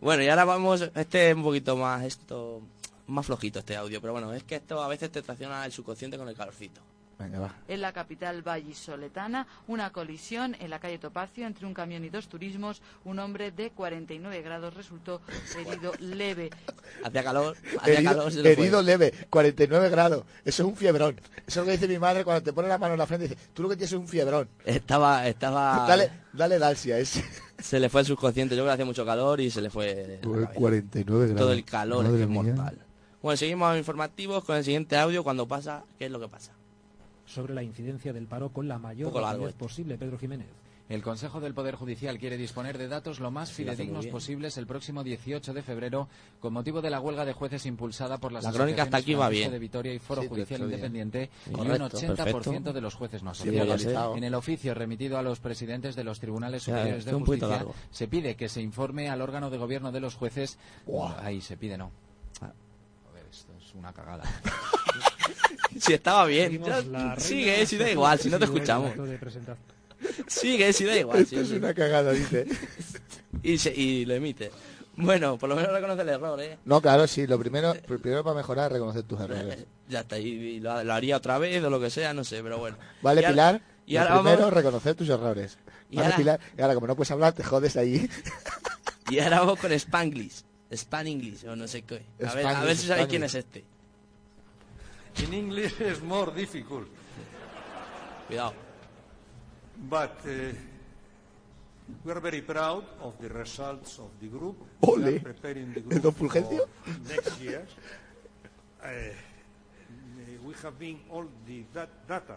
[0.00, 2.60] Bueno, y ahora vamos, este es un poquito más esto,
[3.06, 6.18] más flojito este audio, pero bueno, es que esto a veces te tracciona el subconsciente
[6.18, 6.80] con el calorcito.
[7.18, 7.54] Venga, va.
[7.68, 12.28] En la capital vallisoletana, una colisión en la calle Topacio entre un camión y dos
[12.28, 12.82] turismos.
[13.04, 15.20] Un hombre de 49 grados resultó
[15.58, 16.50] herido leve.
[17.04, 18.52] Hacía calor, hacía Herido, calor, se fue.
[18.52, 20.24] herido leve, 49 grados.
[20.44, 21.20] Eso es un fiebrón.
[21.46, 23.26] Eso es lo que dice mi madre cuando te pone la mano en la frente
[23.26, 24.48] y dice, tú lo que tienes es un fiebrón.
[24.64, 25.86] Estaba, estaba...
[25.86, 27.24] Dale, dale Dalsia ese.
[27.58, 30.18] Se le fue el subconsciente, yo creo que hacía mucho calor y se le fue
[30.22, 30.52] la cabeza.
[30.54, 31.40] 49 grados.
[31.40, 32.78] todo el calor, es que mortal.
[33.22, 35.22] Bueno, seguimos informativos con el siguiente audio.
[35.24, 36.52] Cuando pasa, ¿qué es lo que pasa?
[37.34, 39.58] Sobre la incidencia del paro con la mayor rapidez esto.
[39.58, 39.98] posible.
[39.98, 40.46] Pedro Jiménez.
[40.86, 44.66] El Consejo del Poder Judicial quiere disponer de datos lo más Sí, fidedignos posibles el
[44.66, 46.08] próximo 18 de febrero
[46.40, 49.30] con motivo de la huelga de jueces impulsada por las La crónica hasta aquí va
[49.30, 49.50] bien.
[49.50, 50.60] de Vitoria y Foro Sí, Judicial.
[50.60, 52.72] Independiente y Correcto, un 80% perfecto.
[52.74, 54.12] de los jueces no Sí, asociados.
[54.12, 54.18] sé.
[54.18, 57.74] En el oficio remitido a los presidentes de los tribunales superiores es de justicia largo.
[57.90, 60.58] se pide que se informe al órgano de gobierno de los jueces.
[61.22, 61.92] Ahí se pide no.
[62.42, 62.52] Ah.
[63.08, 64.24] Joder, esto es una cagada.
[65.80, 66.62] Si estaba bien.
[66.64, 68.92] Ya, sigue, si da igual, si no te escuchamos.
[70.26, 71.26] Sigue, si da igual.
[71.26, 72.46] si Esto es una cagada, dice.
[73.42, 74.50] y, se- y lo emite.
[74.96, 76.58] Bueno, por lo menos reconoce el error, ¿eh?
[76.64, 77.26] No, claro, sí.
[77.26, 79.64] Lo primero, lo primero para mejorar es reconocer tus errores.
[79.88, 82.42] Ya está, y, y lo, lo haría otra vez o lo que sea, no sé,
[82.42, 82.76] pero bueno.
[83.02, 83.60] Vale, Y ahora- Pilar.
[83.86, 85.58] Y lo ahora primero, vamos, reconocer tus errores.
[85.90, 86.40] Y Vale, ahora- Pilar.
[86.56, 88.08] Y ahora, como no puedes hablar, te jodes ahí.
[89.10, 90.42] y ahora vamos con Spanglish.
[90.72, 91.96] Span English, o no sé qué.
[91.96, 93.24] A ver, a ver Spanglish, si sabéis quién Spanglish.
[93.24, 93.64] es este.
[95.22, 96.86] In English is more difficult,
[98.26, 98.54] Cuidado.
[99.88, 100.30] but uh,
[102.04, 104.56] we are very proud of the results of the group.
[104.82, 104.98] Ole.
[105.04, 106.68] We are preparing the ¿El group don Fulgencio?
[106.82, 107.66] for next year.
[108.82, 108.86] Uh,
[110.46, 112.36] we have been all the dat- data,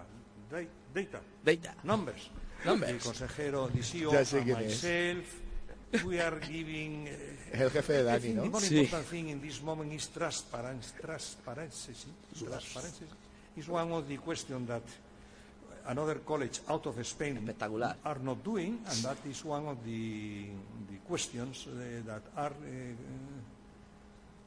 [0.49, 1.73] da- data, Data.
[1.84, 2.30] numbers.
[2.63, 2.89] Numbers.
[2.91, 4.84] El consejero, the CEO, and es.
[6.05, 7.07] We are giving.
[7.07, 8.43] uh, Es el jefe de Dani, ¿no?
[8.43, 8.79] The more Sí.
[8.79, 10.93] important thing in this moment is transparency.
[11.01, 11.93] Transparency.
[12.38, 13.05] Transparency
[13.55, 14.83] is one of the questions that
[15.88, 17.38] another college out of Spain
[18.03, 20.47] are not doing, and that is one of the,
[20.89, 22.95] the questions uh, that are uh,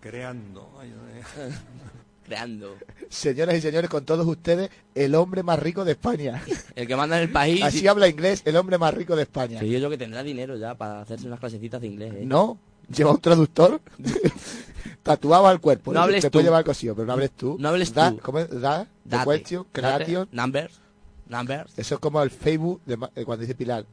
[0.03, 0.69] creando.
[2.25, 2.77] Creando.
[3.09, 6.41] Señoras y señores, con todos ustedes, el hombre más rico de España.
[6.77, 7.63] El que manda en el país.
[7.63, 9.59] Así habla inglés, el hombre más rico de España.
[9.59, 12.23] Que yo, que tendrá dinero ya para hacerse unas clasecitas de inglés, ¿eh?
[12.25, 12.59] No,
[12.95, 13.81] lleva un traductor
[15.03, 15.93] tatuado al cuerpo.
[15.93, 16.33] No hables Te tú.
[16.35, 17.57] puede llevar cosido, pero no hables tú.
[17.59, 18.19] No hables Da- tú.
[18.21, 18.49] ¿Cómo es?
[18.61, 20.29] Da, Date, question, date, creation.
[20.33, 20.81] Numbers.
[21.29, 21.79] Numbers.
[21.79, 23.87] Eso es como el Facebook, de eh, cuando dice Pilar.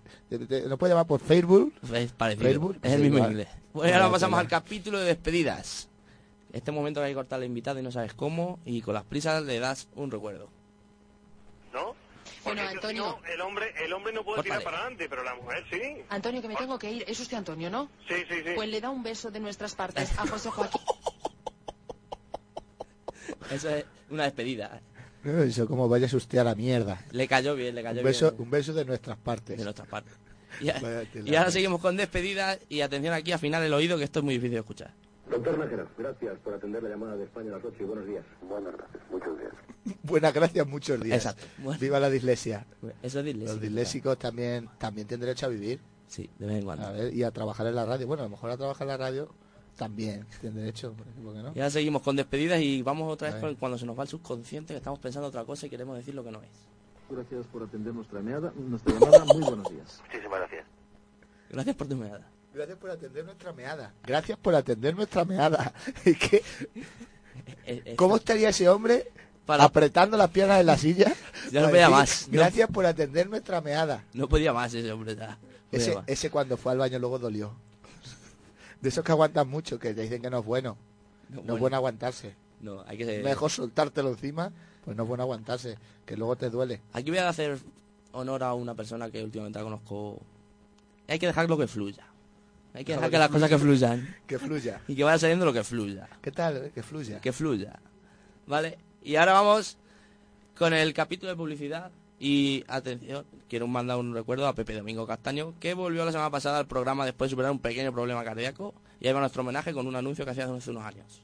[0.67, 1.73] ¿No puede llamar por Facebook?
[1.93, 2.47] Es parecido.
[2.47, 3.31] Facebook, es el sí, mismo igual.
[3.31, 3.47] inglés.
[3.73, 5.86] Pues ahora pasamos al capítulo de despedidas.
[6.57, 9.03] Este momento que hay que cortar al invitado y no sabes cómo, y con las
[9.03, 10.49] prisas le das un recuerdo.
[11.71, 11.95] ¿No?
[12.43, 13.19] Bueno, si Antonio.
[13.21, 14.59] no, el hombre, el hombre no puede Córtale.
[14.59, 16.01] tirar para adelante, pero la mujer sí.
[16.09, 17.03] Antonio, que me tengo que ir.
[17.07, 17.89] Es usted Antonio, ¿no?
[18.07, 18.51] Sí, sí, sí.
[18.55, 20.81] Pues le da un beso de nuestras partes a José Joaquín.
[23.51, 24.81] Eso es una despedida.
[25.23, 27.03] No, Eso como vayas usted a la mierda.
[27.11, 28.41] Le cayó bien, le cayó Un beso, bien.
[28.43, 29.57] un beso de nuestras partes.
[29.57, 30.13] De nuestras partes.
[30.59, 30.79] Y, a-
[31.39, 34.53] ahora seguimos con despedidas y atención aquí, afinar el oído, que esto es muy difícil
[34.53, 34.91] de escuchar.
[35.29, 38.25] Doctor Nájera, gracias por atender la llamada de España a las 8 y buenos días.
[38.41, 39.51] Buenas gracias, muchos días.
[40.03, 41.17] Buenas gracias, muchos días.
[41.17, 41.45] Exacto.
[41.57, 41.79] Bueno.
[41.79, 42.65] Viva la dislexia.
[43.01, 43.53] Eso es disléxico.
[43.53, 45.79] Los disléxicos también, también tienen derecho a vivir.
[46.07, 46.87] Sí, de vez en cuando.
[46.87, 48.07] A ver, y a trabajar en la radio.
[48.07, 49.29] Bueno, a lo mejor a trabajar en la radio
[49.75, 50.93] también tienen derecho.
[50.93, 51.51] ¿por qué no?
[51.53, 54.09] Y ahora seguimos con despedidas y vamos otra A vez cuando se nos va el
[54.09, 56.49] subconsciente, que estamos pensando otra cosa y queremos decir lo que no es.
[57.09, 58.53] Gracias por atender nuestra llamada.
[58.55, 60.01] Nuestra llamada, muy buenos días.
[60.05, 60.65] Muchísimas gracias.
[61.49, 62.29] Gracias por tu mirada.
[62.57, 63.93] Gracias por atender nuestra meada.
[64.03, 65.73] Gracias por atender nuestra meada.
[66.05, 66.43] Es que,
[67.95, 69.11] ¿Cómo estaría ese hombre
[69.47, 71.13] apretando las piernas en la silla?
[71.51, 72.27] Ya no para podía decir, más.
[72.27, 74.03] No- Gracias por atender nuestra meada.
[74.13, 75.37] No podía más ese hombre ya.
[75.71, 76.03] No Ese, más.
[76.07, 77.53] ese cuando fue al baño luego dolió.
[78.81, 80.77] De esos que aguantan mucho, que te dicen que no es bueno.
[81.29, 81.53] No No, bueno.
[81.55, 82.35] es bueno aguantarse.
[82.59, 84.51] No, hay que ser- Mejor soltártelo encima,
[84.83, 86.81] pues no es bueno aguantarse, que luego te duele.
[86.93, 87.59] Aquí voy a hacer
[88.13, 90.19] honor a una persona que últimamente la conozco.
[91.07, 92.05] Hay que dejar lo que fluya.
[92.77, 93.89] Hay que dejar que las cosas que fluya.
[93.89, 94.15] fluyan.
[94.27, 94.81] Que fluya.
[94.87, 96.07] Y que vaya saliendo lo que fluya.
[96.21, 96.57] ¿Qué tal?
[96.57, 96.71] eh?
[96.75, 97.19] Que fluya.
[97.19, 97.79] Que fluya.
[98.45, 98.77] ¿Vale?
[99.01, 99.77] Y ahora vamos
[100.55, 101.91] con el capítulo de publicidad.
[102.19, 106.59] Y atención, quiero mandar un recuerdo a Pepe Domingo Castaño, que volvió la semana pasada
[106.59, 108.75] al programa después de superar un pequeño problema cardíaco.
[108.99, 111.23] Y ahí va nuestro homenaje con un anuncio que hacía hace unos años.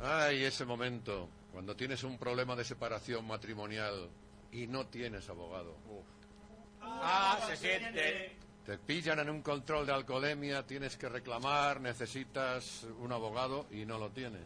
[0.00, 4.08] Ay, ese momento, cuando tienes un problema de separación matrimonial
[4.52, 5.74] y no tienes abogado.
[6.80, 8.32] Ah, se siente.
[8.66, 13.98] Te pillan en un control de alcoholemia, tienes que reclamar, necesitas un abogado y no
[13.98, 14.44] lo tienes.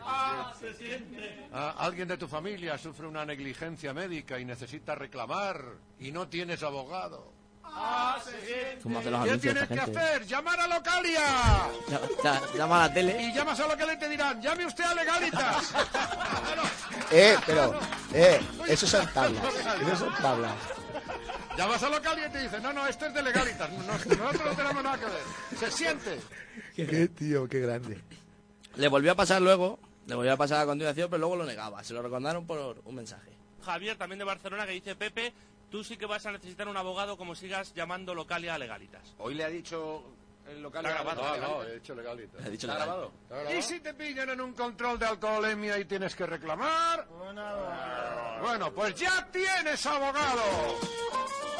[0.00, 1.48] Ah, se siente.
[1.52, 5.60] Ah, alguien de tu familia sufre una negligencia médica y necesita reclamar
[5.98, 7.32] y no tienes abogado.
[7.64, 8.78] Ah, se siente.
[8.82, 10.24] ¿Cómo hacen los ¿Qué tienes que hacer?
[10.24, 11.20] ¡Llamar a Localia!
[11.88, 13.22] Ya- ya- llama a la tele.
[13.22, 15.74] Y llamas a Localia y te dirán, llame usted a Legalitas.
[17.10, 17.78] Eh, pero,
[18.12, 19.42] eh, eso son tablas.
[19.80, 20.52] Eso son tablas.
[21.58, 23.68] Llamas a Localia y te dicen, no, no, esto es de Legalitas.
[23.72, 25.22] Nos- Nosotros no tenemos nada que ver.
[25.58, 26.20] Se siente.
[26.76, 28.00] Qué tío, qué grande.
[28.76, 31.82] Le volvió a pasar luego, le volvió a pasar a continuación, pero luego lo negaba.
[31.82, 33.32] Se lo recordaron por un mensaje.
[33.64, 35.32] Javier, también de Barcelona, que dice Pepe,
[35.68, 39.02] tú sí que vas a necesitar un abogado como sigas llamando localia a legalitas.
[39.18, 40.04] Hoy le ha dicho
[40.48, 40.86] el local.
[40.86, 42.38] Está grabado, No, no, he dicho legalita.
[42.38, 43.12] Ha dicho ¿Está grabado?
[43.24, 43.56] ¿Está grabado?
[43.58, 47.04] ¿Y si te pillan en un control de alcoholemia y tienes que reclamar?
[48.40, 50.40] Bueno, pues ya tienes abogado.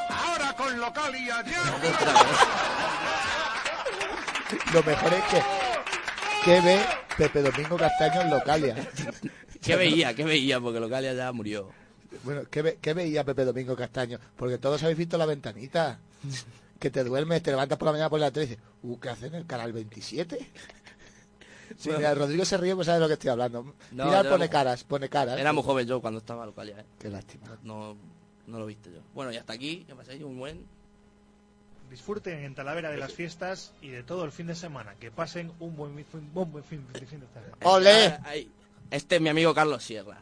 [0.09, 1.62] Ahora con Localia ya
[4.72, 5.42] Lo mejor es que,
[6.44, 6.80] ¿qué ve
[7.16, 8.76] Pepe Domingo Castaño en Localia?
[9.62, 10.14] ¿Qué veía?
[10.14, 10.61] ¿Qué veía?
[10.61, 11.70] Porque Localia ya murió.
[12.24, 14.18] Bueno, ¿qué, ve- qué veía Pepe Domingo Castaño?
[14.36, 15.98] Porque todos habéis visto la ventanita.
[16.78, 19.09] Que te duermes, te levantas por la mañana por la tele y dices, uh, ¿qué
[19.11, 20.38] hacen en el canal 27?
[21.76, 23.74] Sí, mira, Rodrigo se ríe, pues sabe de lo que estoy hablando.
[23.92, 25.38] No, Mira, pone caras, pone caras.
[25.38, 26.84] Era muy joven yo cuando estaba Localia, ¿eh?
[26.98, 27.59] Qué lástima.
[27.62, 27.96] No,
[28.49, 29.01] no lo viste yo.
[29.14, 30.64] Bueno, y hasta aquí, que paséis un buen...
[31.90, 34.94] Disfruten en Talavera de las fiestas y de todo el fin de semana.
[35.01, 37.55] Que pasen un buen, fin- un buen fin, de fin de semana.
[37.64, 38.18] ¡Olé!
[38.24, 38.51] Ahí.
[38.90, 40.18] Este es mi amigo Carlos Sierra.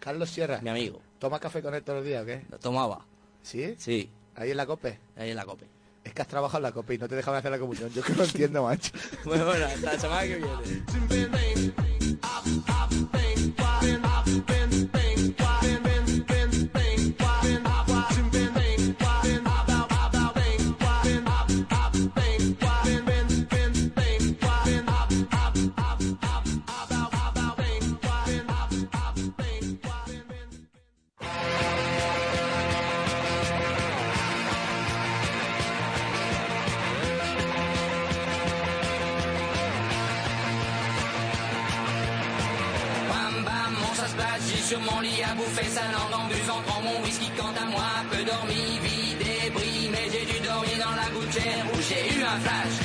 [0.00, 0.60] Carlos Sierra.
[0.62, 1.00] Mi amigo.
[1.20, 2.44] ¿Toma café con él todos los días o qué?
[2.50, 3.04] Lo tomaba.
[3.42, 3.76] ¿Sí?
[3.78, 4.10] Sí.
[4.34, 4.98] ¿Ahí en la COPE?
[5.16, 5.66] Ahí en la COPE.
[6.02, 7.88] Es que has trabajado en la COPE y no te dejaban hacer la comunión.
[7.90, 8.90] Yo que no entiendo, macho.
[9.24, 11.55] Bueno, bueno, hasta la semana que viene.
[44.68, 47.88] Sur mon lit à bouffer sa langue en buvant prends mon whisky quant à moi,
[48.10, 52.38] peu dormi, vie débris, mais j'ai dû dormir dans la gouttière où j'ai eu un
[52.44, 52.76] flash.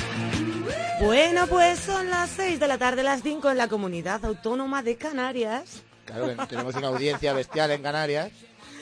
[1.00, 4.96] Bueno, pues son las 6 de la tarde, las 5 en la comunidad autónoma de
[4.96, 5.82] Canarias.
[6.04, 8.30] Claro, que tenemos una audiencia bestial en Canarias.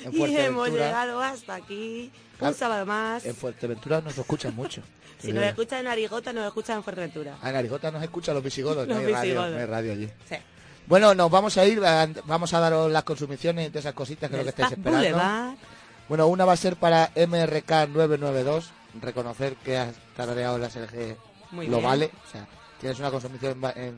[0.04, 2.10] En Y hemos llegado hasta aquí.
[2.38, 3.24] Claro, Un sábado más.
[3.24, 4.82] En Fuerteventura nos escuchan mucho.
[5.20, 7.36] Si nos escuchan en Arigota, nos escuchan en Fuerteventura.
[7.42, 9.52] Ah, en Arigota nos escuchan los visigodos, no Los hay radio, visigodos.
[9.52, 10.08] no hay radio allí.
[10.26, 10.36] Sí.
[10.90, 11.80] Bueno, nos vamos a ir,
[12.24, 14.98] vamos a daros las consumiciones de esas cositas que es lo que estáis esperando.
[14.98, 15.54] Boulevard.
[16.08, 18.64] Bueno, una va a ser para MRK992,
[19.00, 21.16] reconocer que has tarareado las LG
[21.52, 21.88] Muy lo bien.
[21.88, 22.44] vale, o sea,
[22.80, 23.96] tienes una consumición en, en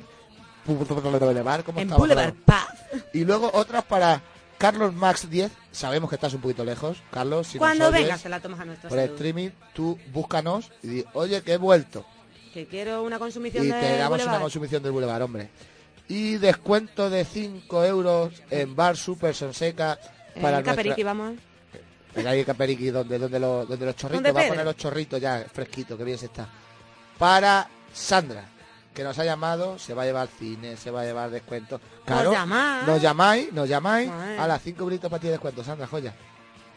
[0.67, 1.89] Boulevard, ¿cómo En?
[1.89, 2.67] Boulevard Paz.
[3.15, 4.21] Y luego otras para
[4.59, 8.21] Carlos Max 10, sabemos que estás un poquito lejos, Carlos, si nos Cuando oyes vengas
[8.21, 9.15] se la tomas a nuestra por salud.
[9.15, 12.05] streaming, tú búscanos y di, oye, que he vuelto.
[12.53, 15.49] Que quiero una consumición Y de te damos una consumición del Boulevard, hombre.
[16.09, 19.99] Y descuento de 5 euros en Bar Super Sonseca
[20.35, 20.73] En para nuestra...
[20.73, 21.35] Caperiqui, vamos.
[22.15, 24.77] En ahí en Caperiqui, donde, donde, los, donde los chorritos, ¿Dónde va a poner los
[24.77, 26.47] chorritos ya, fresquito, que bien se está.
[27.19, 28.45] Para Sandra,
[28.93, 31.81] que nos ha llamado, se va a llevar cine, se va a llevar descuento.
[32.05, 32.87] Claro, llamáis.
[32.87, 34.11] Nos llamáis, nos llamáis.
[34.11, 36.15] A las 5 minutos para ti de descuento, Sandra, joya.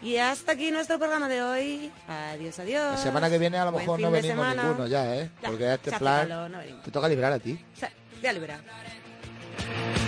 [0.01, 1.91] Y hasta aquí nuestro programa de hoy.
[2.07, 2.91] Adiós, adiós.
[2.91, 4.63] La semana que viene a lo Buen mejor no venimos semana.
[4.63, 5.31] ninguno ya, ¿eh?
[5.41, 7.59] Ya, Porque este plan no te toca librar a ti.
[8.21, 8.31] Ya.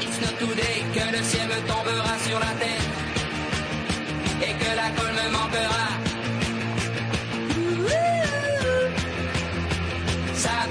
[0.01, 2.87] It's not today que le ciel me tombera sur la tête
[4.41, 5.87] et que la colle me manquera.
[10.33, 10.67] Ça